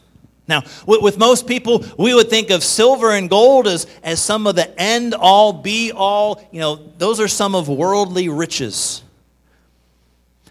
Now, 0.49 0.63
with 0.87 1.19
most 1.19 1.49
people, 1.49 1.85
we 1.99 2.15
would 2.15 2.31
think 2.31 2.51
of 2.51 2.63
silver 2.63 3.11
and 3.11 3.29
gold 3.29 3.67
as, 3.67 3.87
as 4.03 4.23
some 4.23 4.47
of 4.47 4.55
the 4.55 4.81
end 4.81 5.15
all, 5.15 5.53
be 5.53 5.91
all. 5.91 6.41
You 6.53 6.61
know, 6.61 6.77
those 6.99 7.19
are 7.19 7.27
some 7.27 7.57
of 7.57 7.69
worldly 7.69 8.29
riches. 8.29 9.03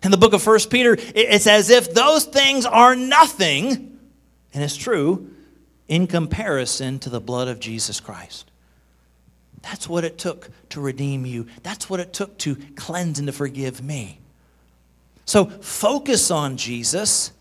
In 0.03 0.11
the 0.11 0.17
book 0.17 0.33
of 0.33 0.43
First 0.43 0.69
Peter, 0.69 0.97
it's 0.99 1.47
as 1.47 1.69
if 1.69 1.93
those 1.93 2.25
things 2.25 2.65
are 2.65 2.95
nothing, 2.95 3.97
and 4.53 4.63
it's 4.63 4.75
true, 4.75 5.29
in 5.87 6.07
comparison 6.07 6.99
to 6.99 7.09
the 7.09 7.21
blood 7.21 7.47
of 7.47 7.59
Jesus 7.59 7.99
Christ. 7.99 8.51
That's 9.61 9.87
what 9.87 10.03
it 10.03 10.17
took 10.17 10.49
to 10.69 10.81
redeem 10.81 11.25
you. 11.25 11.47
That's 11.63 11.89
what 11.89 11.99
it 11.99 12.13
took 12.13 12.37
to 12.39 12.55
cleanse 12.75 13.17
and 13.17 13.27
to 13.27 13.31
forgive 13.31 13.81
me. 13.81 14.19
So 15.25 15.45
focus 15.45 16.29
on 16.29 16.57
Jesus 16.57 17.31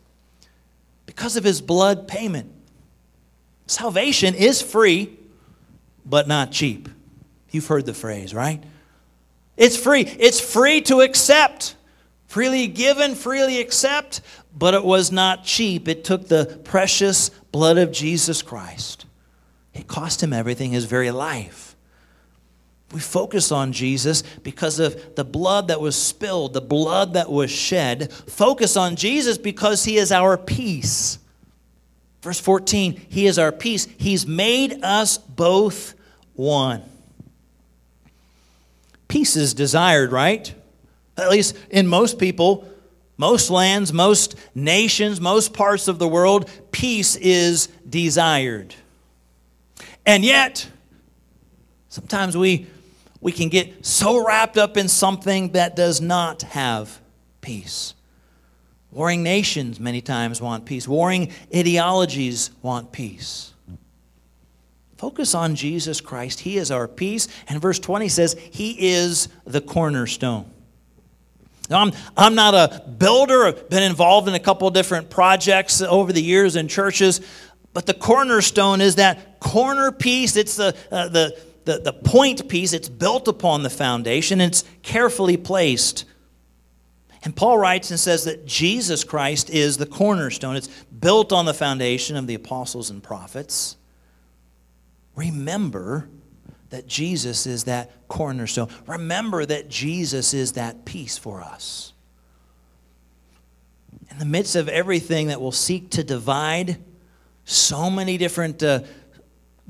because 1.07 1.37
of 1.37 1.45
his 1.45 1.61
blood 1.61 2.09
payment. 2.09 2.51
Salvation 3.67 4.35
is 4.35 4.61
free, 4.61 5.17
but 6.05 6.29
not 6.29 6.53
cheap. 6.53 6.89
You've 7.51 7.67
heard 7.67 7.87
the 7.87 7.95
phrase, 7.95 8.35
right? 8.35 8.63
It's 9.57 9.77
free. 9.77 10.03
It's 10.03 10.41
free 10.41 10.81
to 10.83 11.01
accept. 11.01 11.77
Freely 12.27 12.67
given, 12.67 13.15
freely 13.15 13.61
accept, 13.61 14.21
but 14.57 14.75
it 14.75 14.85
was 14.85 15.13
not 15.13 15.45
cheap. 15.45 15.87
It 15.87 16.03
took 16.03 16.27
the 16.27 16.61
precious 16.65 17.29
blood 17.53 17.79
of 17.79 17.93
Jesus 17.93 18.43
Christ. 18.43 19.07
It 19.73 19.87
cost 19.87 20.23
him 20.23 20.33
everything, 20.33 20.73
his 20.73 20.85
very 20.85 21.11
life. 21.11 21.74
We 22.95 23.01
focus 23.01 23.51
on 23.51 23.73
Jesus 23.73 24.23
because 24.45 24.79
of 24.79 25.17
the 25.17 25.25
blood 25.25 25.67
that 25.67 25.81
was 25.81 26.01
spilled, 26.01 26.53
the 26.53 26.61
blood 26.61 27.15
that 27.15 27.29
was 27.29 27.51
shed. 27.51 28.13
Focus 28.13 28.77
on 28.77 28.95
Jesus 28.95 29.37
because 29.37 29.83
he 29.83 29.97
is 29.97 30.13
our 30.13 30.39
peace. 30.39 31.19
Verse 32.23 32.39
14, 32.39 32.93
he 33.09 33.27
is 33.27 33.37
our 33.37 33.51
peace. 33.51 33.89
He's 33.99 34.29
made 34.29 34.85
us 34.85 35.19
both 35.19 35.95
one. 36.35 36.83
Peace 39.09 39.35
is 39.35 39.55
desired, 39.55 40.13
right? 40.13 40.55
At 41.19 41.31
least 41.31 41.57
in 41.71 41.89
most 41.89 42.21
people, 42.21 42.65
most 43.17 43.51
lands, 43.51 43.93
most 43.93 44.37
nations, 44.55 45.21
most 45.21 45.53
parts 45.53 45.89
of 45.89 45.99
the 45.99 46.07
world, 46.07 46.49
peace 46.71 47.17
is 47.17 47.67
desired. 47.89 48.73
And 50.07 50.25
yet, 50.25 50.69
sometimes 51.89 52.37
we 52.37 52.69
we 53.25 53.33
can 53.33 53.49
get 53.49 53.87
so 53.87 54.23
wrapped 54.25 54.59
up 54.59 54.77
in 54.77 54.87
something 54.87 55.53
that 55.53 55.75
does 55.75 55.99
not 55.99 56.43
have 56.43 57.01
peace. 57.41 57.95
Warring 58.93 59.23
nations 59.23 59.81
many 59.81 60.03
times 60.03 60.43
want 60.43 60.67
peace, 60.67 60.87
warring 60.87 61.33
ideologies 61.53 62.51
want 62.61 62.93
peace. 62.93 63.55
Focus 64.99 65.35
on 65.35 65.55
Jesus 65.55 66.03
Christ. 66.03 66.41
He 66.41 66.59
is 66.59 66.71
our 66.71 66.87
peace. 66.87 67.27
And 67.49 67.63
verse 67.63 67.79
20 67.79 68.09
says, 68.09 68.37
He 68.53 68.91
is 68.93 69.29
the 69.45 69.63
cornerstone. 69.63 70.51
Now, 71.71 71.81
I'm, 71.81 71.93
I'm 72.19 72.35
not 72.35 72.55
a 72.55 72.87
builder. 72.87 73.47
I've 73.47 73.71
been 73.71 73.83
involved 73.83 74.29
in 74.29 74.35
a 74.35 74.39
couple 74.39 74.71
different 74.71 75.09
projects 75.09 75.81
over 75.81 76.13
the 76.13 76.23
years 76.23 76.57
in 76.57 76.69
churches. 76.69 77.23
But 77.73 77.87
the 77.87 77.95
cornerstone 77.95 78.83
is 78.83 78.97
that 78.97 79.41
corner 79.41 79.93
piece. 79.93 80.37
It's 80.37 80.57
the, 80.57 80.77
uh, 80.91 81.09
the, 81.09 81.39
the, 81.65 81.79
the 81.79 81.93
point 81.93 82.49
piece, 82.49 82.73
it's 82.73 82.89
built 82.89 83.29
upon 83.29 83.63
the 83.63 83.71
foundation, 83.71 84.41
it's 84.41 84.65
carefully 84.83 85.37
placed. 85.37 86.05
And 87.23 87.35
Paul 87.35 87.57
writes 87.57 87.91
and 87.91 87.99
says 87.99 88.25
that 88.25 88.45
Jesus 88.45 89.03
Christ 89.03 89.49
is 89.49 89.79
the 89.79 89.87
cornerstone. 89.87 90.57
It's 90.57 90.69
built 90.69 91.33
on 91.33 91.47
the 91.47 91.55
foundation 91.55 92.17
of 92.17 92.27
the 92.27 92.35
apostles 92.35 92.91
and 92.91 93.03
prophets. 93.03 93.77
Remember 95.17 96.09
that 96.69 96.87
Jesus 96.87 97.47
is 97.47 97.65
that 97.65 97.93
cornerstone. 98.09 98.69
Remember 98.87 99.47
that 99.47 99.71
Jesus 99.71 100.35
is 100.35 100.53
that 100.53 100.85
peace 100.85 101.17
for 101.17 101.41
us. 101.41 101.93
In 104.11 104.19
the 104.19 104.25
midst 104.25 104.55
of 104.55 104.69
everything 104.69 105.29
that 105.29 105.41
will 105.41 105.53
seek 105.53 105.91
to 105.91 106.05
divide 106.05 106.77
so 107.45 107.89
many 107.89 108.19
different 108.19 108.63
uh, 108.63 108.81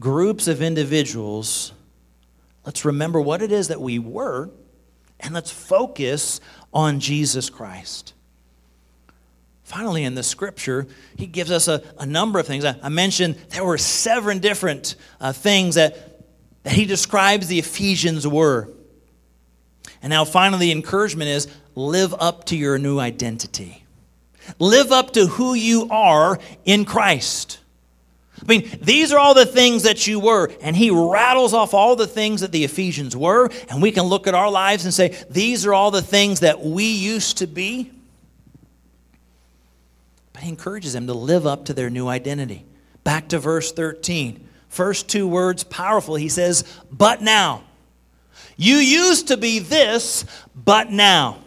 groups 0.01 0.49
of 0.49 0.61
individuals, 0.63 1.74
Let's 2.65 2.85
remember 2.85 3.21
what 3.21 3.43
it 3.43 3.53
is 3.53 3.69
that 3.69 3.81
we 3.81 3.99
were, 3.99 4.51
and 5.21 5.35
let's 5.35 5.51
focus 5.51 6.41
on 6.73 7.01
Jesus 7.01 7.51
Christ. 7.51 8.15
Finally, 9.65 10.05
in 10.05 10.15
the 10.15 10.23
scripture, 10.23 10.87
he 11.17 11.27
gives 11.27 11.51
us 11.51 11.69
a, 11.69 11.83
a 11.99 12.05
number 12.05 12.39
of 12.39 12.47
things. 12.47 12.65
I, 12.65 12.77
I, 12.83 12.91
mentioned 12.91 13.37
there 13.49 13.65
were 13.65 13.79
seven 13.79 14.39
different 14.39 14.95
uh, 15.21 15.33
things 15.33 15.77
that, 15.77 16.23
that 16.65 16.75
he 16.75 16.85
describes 16.85 17.47
the 17.47 17.59
Ephesians 17.59 18.29
were. 18.29 18.69
And 20.03 20.11
now, 20.11 20.27
finally, 20.27 20.67
the 20.67 20.73
encouragement 20.73 21.31
is 21.31 21.49
live 21.75 22.15
up 22.19 22.45
to 22.47 22.57
your 22.57 22.79
new 22.79 22.99
identity. 22.99 23.85
Live 24.59 24.93
up 24.93 25.13
to 25.15 25.27
who 25.27 25.55
you 25.55 25.89
are 25.91 26.39
in 26.67 26.85
Christ. 26.85 27.59
I 28.43 28.47
mean, 28.47 28.69
these 28.83 29.13
are 29.13 29.19
all 29.19 29.35
the 29.35 29.47
things 29.47 29.85
that 29.85 30.07
you 30.07 30.19
were. 30.19 30.51
And 30.61 30.77
he 30.77 30.91
rattles 30.91 31.55
off 31.55 31.73
all 31.73 31.97
the 31.97 32.07
things 32.07 32.41
that 32.41 32.53
the 32.53 32.65
Ephesians 32.65 33.17
were. 33.17 33.49
And 33.69 33.81
we 33.81 33.93
can 33.93 34.05
look 34.05 34.27
at 34.27 34.35
our 34.35 34.51
lives 34.51 34.85
and 34.85 34.93
say, 34.93 35.17
these 35.31 35.65
are 35.67 35.73
all 35.73 35.91
the 35.91 36.03
things 36.03 36.41
that 36.41 36.61
we 36.61 36.85
used 36.85 37.39
to 37.39 37.47
be. 37.47 37.93
But 40.33 40.43
he 40.43 40.49
encourages 40.49 40.93
them 40.93 41.07
to 41.07 41.15
live 41.15 41.47
up 41.47 41.67
to 41.67 41.75
their 41.75 41.91
new 41.91 42.09
identity. 42.09 42.65
Back 43.05 43.29
to 43.29 43.39
verse 43.39 43.71
13. 43.73 44.49
First 44.69 45.09
two 45.09 45.29
words, 45.29 45.63
powerful. 45.63 46.17
He 46.17 46.29
says, 46.29 46.65
but 46.91 47.23
now. 47.23 47.63
You 48.57 48.77
used 48.77 49.29
to 49.29 49.37
be 49.37 49.61
this, 49.61 50.25
but 50.55 50.91
now. 50.91 51.44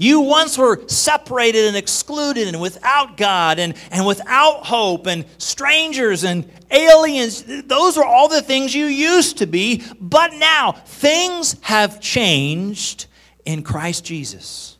You 0.00 0.20
once 0.20 0.56
were 0.56 0.80
separated 0.88 1.66
and 1.66 1.76
excluded 1.76 2.48
and 2.48 2.58
without 2.58 3.18
God 3.18 3.58
and, 3.58 3.74
and 3.90 4.06
without 4.06 4.64
hope 4.64 5.06
and 5.06 5.26
strangers 5.36 6.24
and 6.24 6.50
aliens. 6.70 7.44
Those 7.66 7.98
were 7.98 8.06
all 8.06 8.26
the 8.26 8.40
things 8.40 8.74
you 8.74 8.86
used 8.86 9.36
to 9.38 9.46
be. 9.46 9.84
But 10.00 10.32
now 10.32 10.72
things 10.72 11.56
have 11.60 12.00
changed 12.00 13.08
in 13.44 13.62
Christ 13.62 14.06
Jesus. 14.06 14.78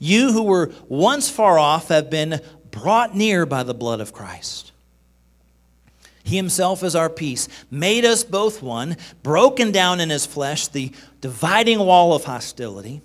You 0.00 0.32
who 0.32 0.42
were 0.42 0.72
once 0.88 1.30
far 1.30 1.56
off 1.56 1.86
have 1.86 2.10
been 2.10 2.40
brought 2.72 3.14
near 3.14 3.46
by 3.46 3.62
the 3.62 3.72
blood 3.72 4.00
of 4.00 4.12
Christ. 4.12 4.72
He 6.24 6.34
himself 6.34 6.82
is 6.82 6.96
our 6.96 7.08
peace, 7.08 7.46
made 7.70 8.04
us 8.04 8.24
both 8.24 8.64
one, 8.64 8.96
broken 9.22 9.70
down 9.70 10.00
in 10.00 10.10
his 10.10 10.26
flesh 10.26 10.66
the 10.66 10.90
dividing 11.20 11.78
wall 11.78 12.14
of 12.14 12.24
hostility 12.24 13.00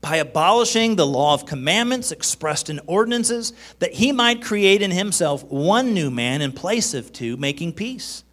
by 0.00 0.16
abolishing 0.16 0.96
the 0.96 1.06
law 1.06 1.34
of 1.34 1.46
commandments 1.46 2.12
expressed 2.12 2.70
in 2.70 2.80
ordinances, 2.86 3.52
that 3.80 3.94
he 3.94 4.12
might 4.12 4.42
create 4.42 4.82
in 4.82 4.90
himself 4.90 5.44
one 5.44 5.92
new 5.92 6.10
man 6.10 6.40
in 6.40 6.52
place 6.52 6.94
of 6.94 7.12
two, 7.12 7.36
making 7.36 7.72
peace. 7.72 8.24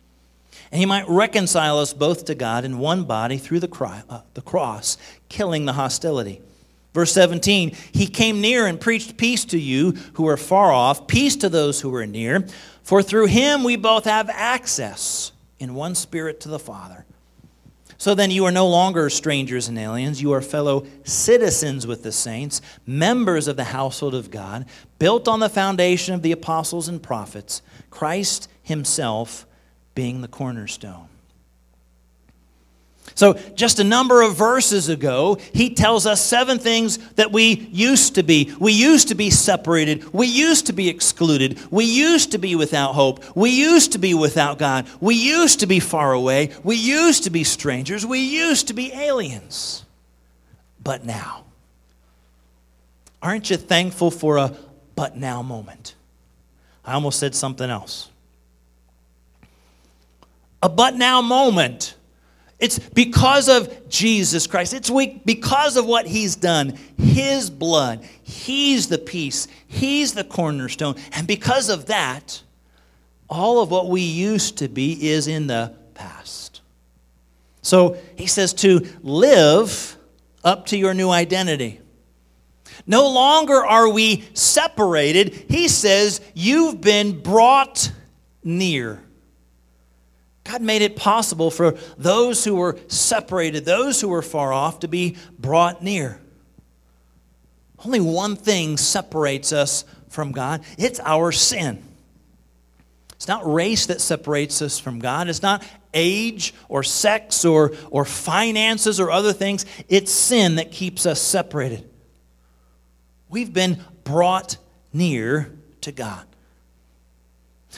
And 0.71 0.79
he 0.79 0.85
might 0.85 1.07
reconcile 1.07 1.79
us 1.79 1.93
both 1.93 2.25
to 2.25 2.35
God 2.35 2.65
in 2.65 2.79
one 2.79 3.03
body 3.03 3.37
through 3.37 3.61
the, 3.61 3.67
cry, 3.67 4.03
uh, 4.09 4.21
the 4.33 4.41
cross, 4.41 4.97
killing 5.29 5.65
the 5.65 5.73
hostility. 5.73 6.41
Verse 6.93 7.11
17, 7.11 7.75
he 7.91 8.07
came 8.07 8.39
near 8.39 8.67
and 8.67 8.79
preached 8.79 9.17
peace 9.17 9.43
to 9.45 9.59
you 9.59 9.91
who 10.13 10.27
are 10.27 10.37
far 10.37 10.71
off, 10.71 11.07
peace 11.07 11.35
to 11.37 11.49
those 11.49 11.81
who 11.81 11.93
are 11.93 12.05
near. 12.05 12.47
For 12.83 13.03
through 13.03 13.25
him 13.25 13.63
we 13.63 13.75
both 13.75 14.05
have 14.05 14.29
access 14.29 15.33
in 15.59 15.75
one 15.75 15.95
spirit 15.95 16.39
to 16.41 16.49
the 16.49 16.59
Father. 16.59 17.05
So 18.05 18.13
then 18.13 18.29
you 18.29 18.45
are 18.45 18.51
no 18.51 18.67
longer 18.67 19.09
strangers 19.09 19.67
and 19.67 19.79
aliens. 19.79 20.21
You 20.21 20.31
are 20.33 20.41
fellow 20.43 20.85
citizens 21.05 21.87
with 21.87 22.03
the 22.03 22.11
saints, 22.11 22.61
members 22.85 23.47
of 23.47 23.55
the 23.55 23.63
household 23.63 24.13
of 24.13 24.29
God, 24.29 24.67
built 24.99 25.27
on 25.27 25.39
the 25.39 25.49
foundation 25.49 26.13
of 26.13 26.21
the 26.21 26.31
apostles 26.31 26.87
and 26.87 27.01
prophets, 27.01 27.63
Christ 27.89 28.47
himself 28.61 29.47
being 29.95 30.21
the 30.21 30.27
cornerstone. 30.27 31.07
So, 33.13 33.33
just 33.53 33.79
a 33.79 33.83
number 33.83 34.21
of 34.23 34.35
verses 34.35 34.89
ago, 34.89 35.37
he 35.53 35.73
tells 35.73 36.05
us 36.05 36.21
seven 36.21 36.57
things 36.59 36.97
that 37.13 37.31
we 37.31 37.69
used 37.71 38.15
to 38.15 38.23
be. 38.23 38.53
We 38.59 38.73
used 38.73 39.09
to 39.09 39.15
be 39.15 39.29
separated. 39.29 40.11
We 40.13 40.27
used 40.27 40.65
to 40.65 40.73
be 40.73 40.89
excluded. 40.89 41.59
We 41.71 41.85
used 41.85 42.31
to 42.31 42.37
be 42.37 42.55
without 42.55 42.93
hope. 42.93 43.23
We 43.35 43.51
used 43.51 43.93
to 43.93 43.99
be 43.99 44.13
without 44.13 44.57
God. 44.57 44.87
We 44.99 45.15
used 45.15 45.61
to 45.61 45.67
be 45.67 45.79
far 45.79 46.11
away. 46.11 46.51
We 46.63 46.75
used 46.75 47.23
to 47.23 47.29
be 47.29 47.43
strangers. 47.43 48.05
We 48.05 48.19
used 48.19 48.67
to 48.67 48.73
be 48.73 48.91
aliens. 48.91 49.85
But 50.83 51.05
now, 51.05 51.45
aren't 53.21 53.49
you 53.49 53.57
thankful 53.57 54.11
for 54.11 54.37
a 54.37 54.57
but 54.95 55.15
now 55.15 55.41
moment? 55.41 55.95
I 56.83 56.93
almost 56.93 57.19
said 57.19 57.33
something 57.33 57.69
else. 57.69 58.09
A 60.61 60.69
but 60.69 60.95
now 60.95 61.21
moment 61.21 61.94
it's 62.59 62.79
because 62.79 63.49
of 63.49 63.89
Jesus 63.89 64.47
Christ. 64.47 64.73
It's 64.73 64.89
because 65.25 65.75
of 65.75 65.85
what 65.85 66.07
he's 66.07 66.35
done. 66.35 66.77
His 66.97 67.49
blood. 67.49 68.07
He's 68.23 68.87
the 68.87 68.97
peace. 68.97 69.47
He's 69.67 70.13
the 70.13 70.23
cornerstone. 70.23 70.95
And 71.11 71.27
because 71.27 71.69
of 71.69 71.87
that, 71.87 72.41
all 73.29 73.61
of 73.61 73.71
what 73.71 73.89
we 73.89 74.01
used 74.01 74.59
to 74.59 74.69
be 74.69 75.09
is 75.09 75.27
in 75.27 75.47
the 75.47 75.73
past. 75.95 76.61
So 77.61 77.97
he 78.15 78.27
says 78.27 78.53
to 78.55 78.87
live 79.01 79.97
up 80.43 80.67
to 80.67 80.77
your 80.77 80.93
new 80.93 81.09
identity. 81.09 81.81
No 82.87 83.09
longer 83.09 83.65
are 83.65 83.89
we 83.89 84.23
separated. 84.33 85.45
He 85.49 85.67
says 85.67 86.21
you've 86.33 86.79
been 86.79 87.21
brought 87.21 87.91
near. 88.43 89.01
God 90.45 90.61
made 90.61 90.83
it 90.83 90.95
possible 90.95 91.51
for 91.51 91.75
those 91.97 92.45
who 92.45 92.55
were 92.55 92.77
separated, 92.87 93.65
those 93.65 93.99
who 93.99 94.07
were 94.07 94.21
far 94.21 94.53
off, 94.53 94.79
to 94.79 94.87
be 94.87 95.17
brought 95.37 95.83
near. 95.83 96.21
Only 97.83 97.99
one 97.99 98.35
thing 98.35 98.77
separates 98.77 99.51
us 99.51 99.83
from 100.07 100.31
God 100.31 100.63
it's 100.77 100.99
our 101.01 101.31
sin. 101.31 101.83
It's 103.15 103.27
not 103.27 103.51
race 103.51 103.87
that 103.87 104.01
separates 104.01 104.61
us 104.61 104.77
from 104.77 104.99
God. 104.99 105.29
It's 105.29 105.41
not 105.41 105.63
age 105.93 106.53
or 106.69 106.83
sex 106.83 107.43
or, 107.43 107.73
or 107.89 108.05
finances 108.05 108.99
or 108.99 109.09
other 109.09 109.33
things. 109.33 109.65
It's 109.87 110.11
sin 110.11 110.55
that 110.55 110.71
keeps 110.71 111.05
us 111.05 111.21
separated. 111.21 111.89
We've 113.29 113.53
been 113.53 113.83
brought 114.03 114.57
near 114.93 115.51
to 115.81 115.91
God. 115.91 116.25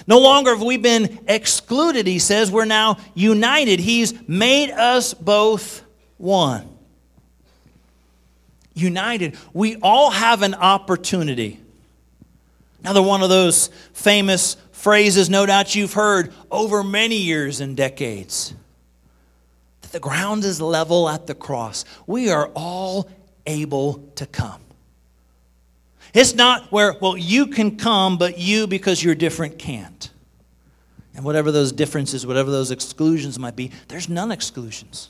No 0.05 0.19
longer 0.19 0.51
have 0.51 0.61
we 0.61 0.77
been 0.77 1.19
excluded, 1.27 2.05
he 2.05 2.19
says. 2.19 2.51
We're 2.51 2.65
now 2.65 2.97
united. 3.15 3.79
He's 3.79 4.13
made 4.27 4.71
us 4.71 5.13
both 5.13 5.83
one. 6.17 6.67
United. 8.73 9.35
We 9.53 9.77
all 9.77 10.11
have 10.11 10.43
an 10.43 10.53
opportunity. 10.53 11.59
Another 12.81 13.01
one 13.01 13.23
of 13.23 13.29
those 13.29 13.69
famous 13.93 14.55
phrases, 14.71 15.29
no 15.29 15.45
doubt 15.45 15.75
you've 15.75 15.93
heard 15.93 16.33
over 16.51 16.83
many 16.83 17.17
years 17.17 17.59
and 17.59 17.75
decades. 17.75 18.53
That 19.81 19.91
the 19.91 19.99
ground 19.99 20.43
is 20.43 20.61
level 20.61 21.09
at 21.09 21.27
the 21.27 21.35
cross. 21.35 21.85
We 22.05 22.29
are 22.29 22.51
all 22.55 23.09
able 23.45 24.09
to 24.15 24.25
come. 24.25 24.61
It's 26.13 26.33
not 26.33 26.71
where, 26.71 26.95
well, 27.01 27.17
you 27.17 27.47
can 27.47 27.77
come, 27.77 28.17
but 28.17 28.37
you, 28.37 28.67
because 28.67 29.03
you're 29.03 29.15
different, 29.15 29.59
can't. 29.59 30.09
And 31.15 31.25
whatever 31.25 31.51
those 31.51 31.71
differences, 31.71 32.25
whatever 32.27 32.51
those 32.51 32.71
exclusions 32.71 33.39
might 33.39 33.55
be, 33.55 33.71
there's 33.87 34.07
none 34.07 34.31
exclusions. 34.31 35.09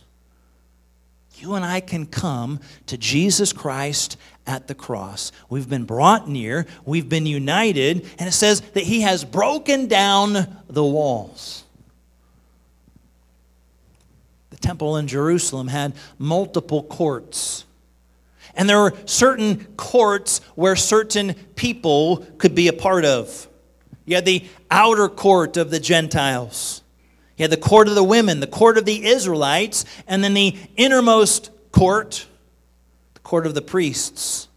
You 1.36 1.54
and 1.54 1.64
I 1.64 1.82
can 1.82 2.06
come 2.08 2.60
to 2.88 2.98
Jesus 2.98 3.54
Christ 3.54 4.18
at 4.48 4.68
the 4.68 4.74
cross. 4.74 5.32
We've 5.50 5.70
been 5.70 5.84
brought 5.84 6.28
near, 6.28 6.66
we've 6.86 7.08
been 7.08 7.26
united, 7.26 8.08
and 8.18 8.28
it 8.28 8.32
says 8.32 8.62
that 8.62 8.84
He 8.84 9.02
has 9.02 9.24
broken 9.24 9.88
down 9.88 10.34
the 10.68 10.84
walls. 10.84 11.64
The 14.50 14.58
temple 14.58 14.98
in 14.98 15.08
Jerusalem 15.08 15.68
had 15.68 15.94
multiple 16.18 16.82
courts. 16.82 17.66
And 18.58 18.68
there 18.68 18.82
were 18.82 18.94
certain 19.06 19.66
courts 19.78 20.42
where 20.56 20.76
certain 20.76 21.36
people 21.56 22.26
could 22.40 22.56
be 22.56 22.68
a 22.68 22.74
part 22.74 23.06
of. 23.06 23.48
You 24.06 24.16
had 24.16 24.26
the 24.26 24.46
outer 24.72 25.08
court 25.08 25.58
of 25.58 25.70
the 25.70 25.80
Gentiles. 25.80 26.82
You 27.38 27.44
had 27.44 27.52
the 27.52 27.58
court 27.58 27.88
of 27.88 27.94
the 27.94 28.04
women, 28.04 28.40
the 28.40 28.48
court 28.48 28.80
of 28.80 28.86
the 28.86 29.06
Israelites, 29.06 29.86
and 30.08 30.24
then 30.24 30.34
the 30.34 30.58
innermost 30.76 31.52
court, 31.72 32.26
the 33.14 33.20
court 33.20 33.46
of 33.46 33.54
the 33.54 33.62
priests. 33.62 34.48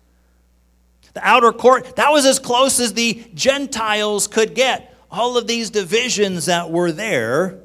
The 1.12 1.26
outer 1.26 1.52
court, 1.52 1.96
that 1.96 2.10
was 2.10 2.24
as 2.24 2.38
close 2.38 2.80
as 2.80 2.94
the 2.94 3.22
Gentiles 3.34 4.28
could 4.28 4.54
get. 4.54 4.96
All 5.10 5.36
of 5.36 5.46
these 5.46 5.68
divisions 5.68 6.46
that 6.46 6.70
were 6.70 6.90
there. 6.90 7.58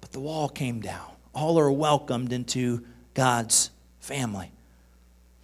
But 0.00 0.10
the 0.10 0.20
wall 0.20 0.48
came 0.48 0.80
down. 0.80 1.12
All 1.32 1.60
are 1.60 1.70
welcomed 1.70 2.32
into 2.32 2.84
God's 3.14 3.70
family. 4.00 4.50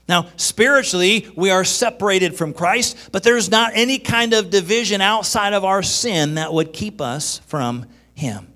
Now, 0.08 0.28
spiritually, 0.36 1.28
we 1.36 1.50
are 1.50 1.64
separated 1.64 2.36
from 2.36 2.52
Christ, 2.52 3.10
but 3.10 3.22
there's 3.22 3.50
not 3.50 3.72
any 3.74 3.98
kind 3.98 4.32
of 4.32 4.50
division 4.50 5.00
outside 5.00 5.52
of 5.52 5.64
our 5.64 5.82
sin 5.82 6.34
that 6.34 6.52
would 6.52 6.72
keep 6.72 7.00
us 7.00 7.38
from 7.46 7.86
Him. 8.14 8.52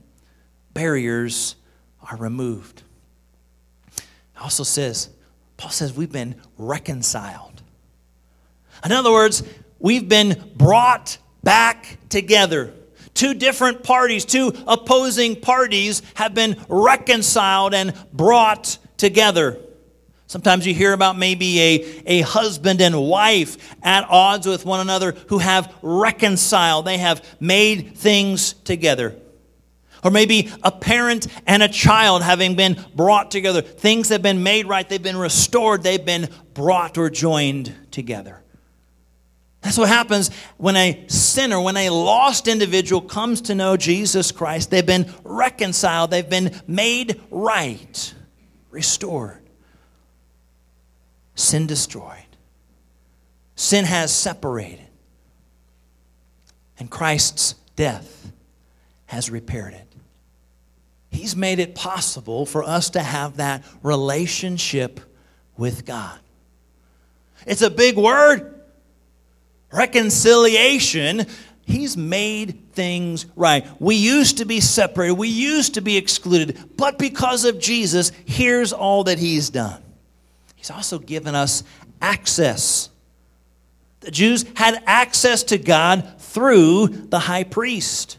Barriers 0.75 1.57
are 2.09 2.17
removed. 2.17 2.83
It 3.97 4.05
also 4.41 4.63
says, 4.63 5.09
Paul 5.57 5.71
says, 5.71 5.93
we've 5.93 6.13
been 6.13 6.37
reconciled. 6.57 7.63
In 8.85 8.93
other 8.93 9.11
words, 9.11 9.43
we've 9.81 10.09
been 10.09 10.53
brought 10.57 11.19
back 11.43 11.99
together. 12.09 12.73
Two 13.13 13.35
different 13.35 13.83
parties, 13.83 14.25
two 14.25 14.53
opposing 14.69 15.41
parties 15.41 16.01
have 16.15 16.33
been 16.33 16.57
reconciled 16.69 17.75
and 17.75 17.93
brought 18.13 18.79
together. 18.97 19.59
Sometimes 20.31 20.65
you 20.65 20.73
hear 20.73 20.93
about 20.93 21.19
maybe 21.19 21.61
a, 21.61 22.03
a 22.07 22.21
husband 22.21 22.81
and 22.81 22.97
wife 22.97 23.75
at 23.83 24.07
odds 24.09 24.47
with 24.47 24.65
one 24.65 24.79
another 24.79 25.17
who 25.27 25.39
have 25.39 25.75
reconciled, 25.83 26.85
they 26.85 26.99
have 26.99 27.27
made 27.41 27.97
things 27.97 28.53
together. 28.53 29.17
Or 30.05 30.13
maybe 30.13 30.49
a 30.63 30.71
parent 30.71 31.27
and 31.49 31.65
a 31.65 31.69
child 31.69 32.23
having 32.23 32.55
been 32.55 32.77
brought 32.95 33.33
together. 33.33 33.61
Things 33.61 34.11
have 34.11 34.23
been 34.23 34.45
made 34.45 34.69
right, 34.69 34.89
they've 34.89 35.03
been 35.03 35.17
restored, 35.17 35.83
they've 35.83 36.05
been 36.05 36.29
brought 36.55 36.97
or 36.97 37.11
joined 37.11 37.75
together. 37.91 38.41
That's 39.63 39.79
what 39.79 39.89
happens 39.89 40.31
when 40.59 40.77
a 40.77 41.07
sinner, 41.09 41.61
when 41.61 41.77
a 41.77 41.91
lost 41.91 42.47
individual 42.47 43.01
comes 43.01 43.41
to 43.43 43.57
know 43.57 43.77
Jesus 43.77 44.31
Christ. 44.31 44.71
They've 44.71 44.87
been 44.87 45.13
reconciled, 45.25 46.13
they've 46.13 46.31
been 46.31 46.55
made 46.69 47.21
right, 47.33 48.15
restored 48.71 49.40
sin 51.41 51.67
destroyed. 51.67 52.17
Sin 53.57 53.85
has 53.85 54.15
separated. 54.15 54.87
And 56.79 56.91
Christ's 56.91 57.55
death 57.77 58.33
has 59.07 59.31
repaired 59.31 59.75
it. 59.75 59.87
He's 61.11 61.35
made 61.35 61.59
it 61.59 61.75
possible 61.75 62.47
for 62.47 62.63
us 62.63 62.91
to 62.91 63.01
have 63.01 63.39
that 63.39 63.65
relationship 63.83 65.01
with 65.57 65.85
God. 65.85 66.19
It's 67.47 67.63
a 67.63 67.71
big 67.71 67.97
word. 67.97 68.55
Reconciliation. 69.73 71.27
He's 71.65 71.97
made 71.97 72.73
things 72.73 73.27
right. 73.37 73.67
We 73.81 73.97
used 73.97 74.39
to 74.39 74.45
be 74.45 74.61
separated, 74.61 75.15
we 75.15 75.29
used 75.29 75.75
to 75.75 75.81
be 75.81 75.97
excluded, 75.97 76.59
but 76.77 76.99
because 76.99 77.45
of 77.45 77.61
Jesus, 77.61 78.11
here's 78.25 78.73
all 78.73 79.05
that 79.05 79.19
He's 79.19 79.51
done. 79.51 79.83
He's 80.61 80.71
also 80.71 80.99
given 80.99 81.35
us 81.35 81.65
access. 82.03 82.91
The 84.01 84.11
Jews 84.11 84.45
had 84.57 84.83
access 84.85 85.43
to 85.45 85.57
God 85.57 86.17
through 86.19 86.89
the 86.89 87.19
high 87.19 87.45
priest. 87.45 88.19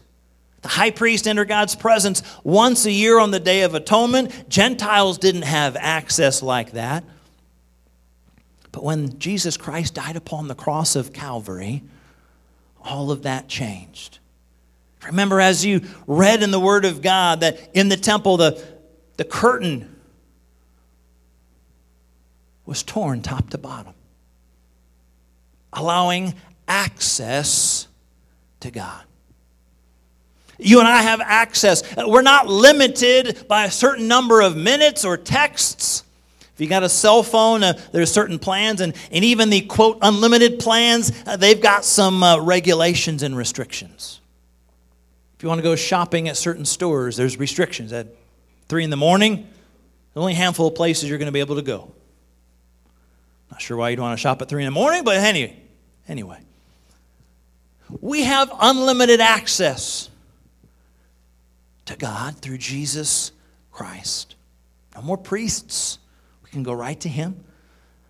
The 0.62 0.68
high 0.68 0.90
priest 0.90 1.28
entered 1.28 1.46
God's 1.46 1.76
presence 1.76 2.20
once 2.42 2.84
a 2.84 2.90
year 2.90 3.20
on 3.20 3.30
the 3.30 3.38
Day 3.38 3.62
of 3.62 3.76
Atonement. 3.76 4.48
Gentiles 4.48 5.18
didn't 5.18 5.42
have 5.42 5.76
access 5.76 6.42
like 6.42 6.72
that. 6.72 7.04
But 8.72 8.82
when 8.82 9.20
Jesus 9.20 9.56
Christ 9.56 9.94
died 9.94 10.16
upon 10.16 10.48
the 10.48 10.56
cross 10.56 10.96
of 10.96 11.12
Calvary, 11.12 11.84
all 12.80 13.12
of 13.12 13.22
that 13.22 13.46
changed. 13.46 14.18
Remember, 15.06 15.40
as 15.40 15.64
you 15.64 15.82
read 16.08 16.42
in 16.42 16.50
the 16.50 16.58
Word 16.58 16.84
of 16.86 17.02
God, 17.02 17.38
that 17.38 17.70
in 17.72 17.88
the 17.88 17.96
temple, 17.96 18.36
the, 18.36 18.60
the 19.16 19.24
curtain 19.24 19.91
was 22.66 22.82
torn 22.82 23.22
top 23.22 23.50
to 23.50 23.58
bottom, 23.58 23.94
allowing 25.72 26.34
access 26.68 27.88
to 28.60 28.70
God. 28.70 29.02
You 30.58 30.78
and 30.78 30.88
I 30.88 31.02
have 31.02 31.20
access. 31.20 31.82
We're 31.96 32.22
not 32.22 32.46
limited 32.46 33.46
by 33.48 33.64
a 33.64 33.70
certain 33.70 34.06
number 34.06 34.40
of 34.40 34.56
minutes 34.56 35.04
or 35.04 35.16
texts. 35.16 36.04
If 36.54 36.60
you 36.60 36.68
got 36.68 36.82
a 36.82 36.88
cell 36.88 37.22
phone, 37.22 37.64
uh, 37.64 37.80
there's 37.92 38.12
certain 38.12 38.38
plans, 38.38 38.80
and, 38.80 38.94
and 39.10 39.24
even 39.24 39.50
the 39.50 39.62
quote 39.62 39.98
unlimited 40.02 40.58
plans, 40.58 41.10
uh, 41.26 41.36
they've 41.36 41.60
got 41.60 41.84
some 41.84 42.22
uh, 42.22 42.38
regulations 42.40 43.22
and 43.22 43.36
restrictions. 43.36 44.20
If 45.36 45.42
you 45.42 45.48
want 45.48 45.58
to 45.58 45.62
go 45.62 45.74
shopping 45.74 46.28
at 46.28 46.36
certain 46.36 46.64
stores, 46.64 47.16
there's 47.16 47.38
restrictions. 47.38 47.92
At 47.92 48.08
3 48.68 48.84
in 48.84 48.90
the 48.90 48.96
morning, 48.96 49.48
only 50.14 50.34
handful 50.34 50.68
of 50.68 50.74
places 50.74 51.08
you're 51.08 51.18
going 51.18 51.26
to 51.26 51.32
be 51.32 51.40
able 51.40 51.56
to 51.56 51.62
go. 51.62 51.90
Not 53.52 53.60
sure 53.60 53.76
why 53.76 53.90
you'd 53.90 54.00
want 54.00 54.18
to 54.18 54.20
shop 54.20 54.40
at 54.40 54.48
3 54.48 54.62
in 54.62 54.66
the 54.66 54.70
morning, 54.72 55.04
but 55.04 55.18
anyway, 55.18 55.54
anyway. 56.08 56.40
We 58.00 58.22
have 58.22 58.50
unlimited 58.58 59.20
access 59.20 60.08
to 61.84 61.94
God 61.94 62.38
through 62.38 62.56
Jesus 62.56 63.30
Christ. 63.70 64.36
No 64.96 65.02
more 65.02 65.18
priests. 65.18 65.98
We 66.42 66.48
can 66.48 66.62
go 66.62 66.72
right 66.72 66.98
to 67.00 67.10
Him. 67.10 67.44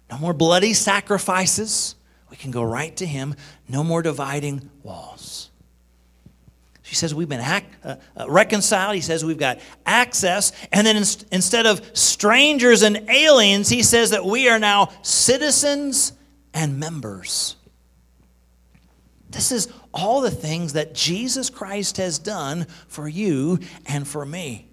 No 0.09 0.17
more 0.19 0.33
bloody 0.33 0.75
sacrifices. 0.75 1.97
We 2.31 2.37
can 2.37 2.53
go 2.53 2.63
right 2.63 2.95
to 2.99 3.05
Him. 3.07 3.35
No 3.69 3.83
more 3.83 4.01
dividing 4.01 4.71
walls. 4.85 5.51
He 6.93 6.97
says 6.97 7.15
we've 7.15 7.27
been 7.27 7.41
uh, 7.41 7.97
uh, 8.15 8.27
reconciled. 8.29 8.95
He 8.95 9.01
says 9.01 9.25
we've 9.25 9.39
got 9.39 9.61
access. 9.87 10.53
And 10.73 10.87
then 10.87 10.99
in, 10.99 11.05
instead 11.31 11.65
of 11.65 11.81
strangers 11.97 12.83
and 12.83 13.09
aliens, 13.09 13.71
he 13.71 13.83
says 13.83 14.11
that 14.11 14.27
we 14.27 14.51
are 14.51 14.59
now 14.59 14.91
citizens 15.01 16.13
and 16.53 16.79
members. 16.79 17.57
This 19.31 19.53
is 19.53 19.73
all 19.95 20.21
the 20.21 20.31
things 20.31 20.75
that 20.75 20.95
Jesus 20.95 21.49
Christ 21.49 21.97
has 21.97 22.19
done 22.19 22.67
for 22.89 23.09
you 23.09 23.61
and 23.87 24.07
for 24.07 24.27
me. 24.27 24.69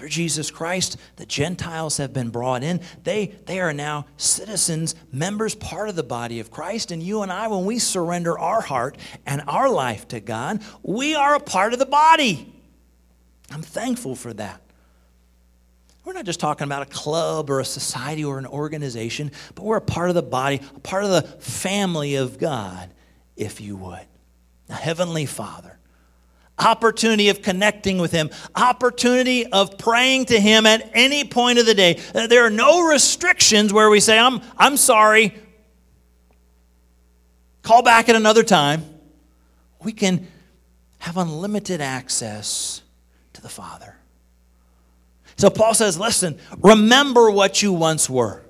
Through 0.00 0.08
Jesus 0.08 0.50
Christ, 0.50 0.96
the 1.16 1.26
Gentiles 1.26 1.98
have 1.98 2.14
been 2.14 2.30
brought 2.30 2.62
in. 2.62 2.80
They, 3.04 3.34
they 3.44 3.60
are 3.60 3.74
now 3.74 4.06
citizens, 4.16 4.94
members, 5.12 5.54
part 5.54 5.90
of 5.90 5.94
the 5.94 6.02
body 6.02 6.40
of 6.40 6.50
Christ. 6.50 6.90
And 6.90 7.02
you 7.02 7.20
and 7.20 7.30
I, 7.30 7.48
when 7.48 7.66
we 7.66 7.78
surrender 7.78 8.38
our 8.38 8.62
heart 8.62 8.96
and 9.26 9.42
our 9.46 9.68
life 9.68 10.08
to 10.08 10.20
God, 10.20 10.62
we 10.82 11.14
are 11.14 11.34
a 11.34 11.38
part 11.38 11.74
of 11.74 11.78
the 11.78 11.84
body. 11.84 12.50
I'm 13.50 13.60
thankful 13.60 14.16
for 14.16 14.32
that. 14.32 14.62
We're 16.06 16.14
not 16.14 16.24
just 16.24 16.40
talking 16.40 16.64
about 16.64 16.80
a 16.80 16.90
club 16.90 17.50
or 17.50 17.60
a 17.60 17.64
society 17.66 18.24
or 18.24 18.38
an 18.38 18.46
organization, 18.46 19.32
but 19.54 19.66
we're 19.66 19.76
a 19.76 19.82
part 19.82 20.08
of 20.08 20.14
the 20.14 20.22
body, 20.22 20.62
a 20.74 20.80
part 20.80 21.04
of 21.04 21.10
the 21.10 21.20
family 21.42 22.14
of 22.14 22.38
God, 22.38 22.90
if 23.36 23.60
you 23.60 23.76
would. 23.76 24.06
The 24.66 24.76
Heavenly 24.76 25.26
Father 25.26 25.78
opportunity 26.60 27.28
of 27.28 27.42
connecting 27.42 27.98
with 27.98 28.12
Him, 28.12 28.30
opportunity 28.54 29.46
of 29.46 29.78
praying 29.78 30.26
to 30.26 30.40
Him 30.40 30.66
at 30.66 30.90
any 30.94 31.24
point 31.24 31.58
of 31.58 31.66
the 31.66 31.74
day. 31.74 32.00
Uh, 32.14 32.26
there 32.26 32.44
are 32.44 32.50
no 32.50 32.86
restrictions 32.88 33.72
where 33.72 33.90
we 33.90 34.00
say, 34.00 34.18
I'm, 34.18 34.40
I'm 34.56 34.76
sorry, 34.76 35.34
call 37.62 37.82
back 37.82 38.08
at 38.08 38.16
another 38.16 38.42
time. 38.42 38.84
We 39.82 39.92
can 39.92 40.26
have 40.98 41.16
unlimited 41.16 41.80
access 41.80 42.82
to 43.32 43.40
the 43.40 43.48
Father. 43.48 43.96
So 45.36 45.48
Paul 45.48 45.72
says, 45.72 45.98
listen, 45.98 46.38
remember 46.58 47.30
what 47.30 47.62
you 47.62 47.72
once 47.72 48.10
were. 48.10 48.42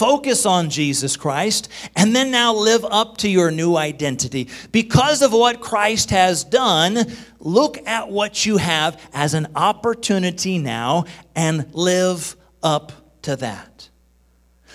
Focus 0.00 0.46
on 0.46 0.70
Jesus 0.70 1.18
Christ, 1.18 1.68
and 1.94 2.16
then 2.16 2.30
now 2.30 2.54
live 2.54 2.86
up 2.86 3.18
to 3.18 3.28
your 3.28 3.50
new 3.50 3.76
identity. 3.76 4.48
Because 4.72 5.20
of 5.20 5.34
what 5.34 5.60
Christ 5.60 6.08
has 6.08 6.42
done, 6.42 7.04
look 7.38 7.76
at 7.86 8.08
what 8.08 8.46
you 8.46 8.56
have 8.56 8.98
as 9.12 9.34
an 9.34 9.48
opportunity 9.54 10.56
now 10.56 11.04
and 11.36 11.66
live 11.74 12.34
up 12.62 12.92
to 13.24 13.36
that. 13.36 13.90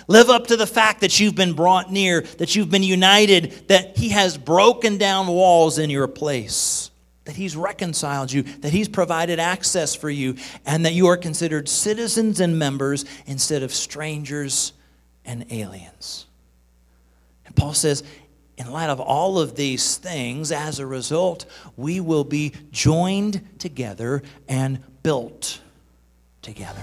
Live 0.06 0.30
up 0.30 0.46
to 0.46 0.56
the 0.56 0.64
fact 0.64 1.00
that 1.00 1.18
you've 1.18 1.34
been 1.34 1.54
brought 1.54 1.90
near, 1.90 2.20
that 2.38 2.54
you've 2.54 2.70
been 2.70 2.84
united, 2.84 3.66
that 3.66 3.96
He 3.96 4.10
has 4.10 4.38
broken 4.38 4.96
down 4.96 5.26
walls 5.26 5.80
in 5.80 5.90
your 5.90 6.06
place, 6.06 6.92
that 7.24 7.34
He's 7.34 7.56
reconciled 7.56 8.30
you, 8.30 8.44
that 8.44 8.72
He's 8.72 8.88
provided 8.88 9.40
access 9.40 9.92
for 9.92 10.08
you, 10.08 10.36
and 10.64 10.86
that 10.86 10.92
you 10.92 11.08
are 11.08 11.16
considered 11.16 11.68
citizens 11.68 12.38
and 12.38 12.56
members 12.60 13.04
instead 13.26 13.64
of 13.64 13.74
strangers 13.74 14.72
and 15.26 15.44
aliens. 15.52 16.26
And 17.44 17.54
Paul 17.54 17.74
says, 17.74 18.02
in 18.56 18.70
light 18.70 18.88
of 18.88 19.00
all 19.00 19.38
of 19.38 19.54
these 19.54 19.98
things, 19.98 20.50
as 20.50 20.78
a 20.78 20.86
result, 20.86 21.44
we 21.76 22.00
will 22.00 22.24
be 22.24 22.52
joined 22.70 23.58
together 23.58 24.22
and 24.48 24.82
built 25.02 25.60
together. 26.40 26.82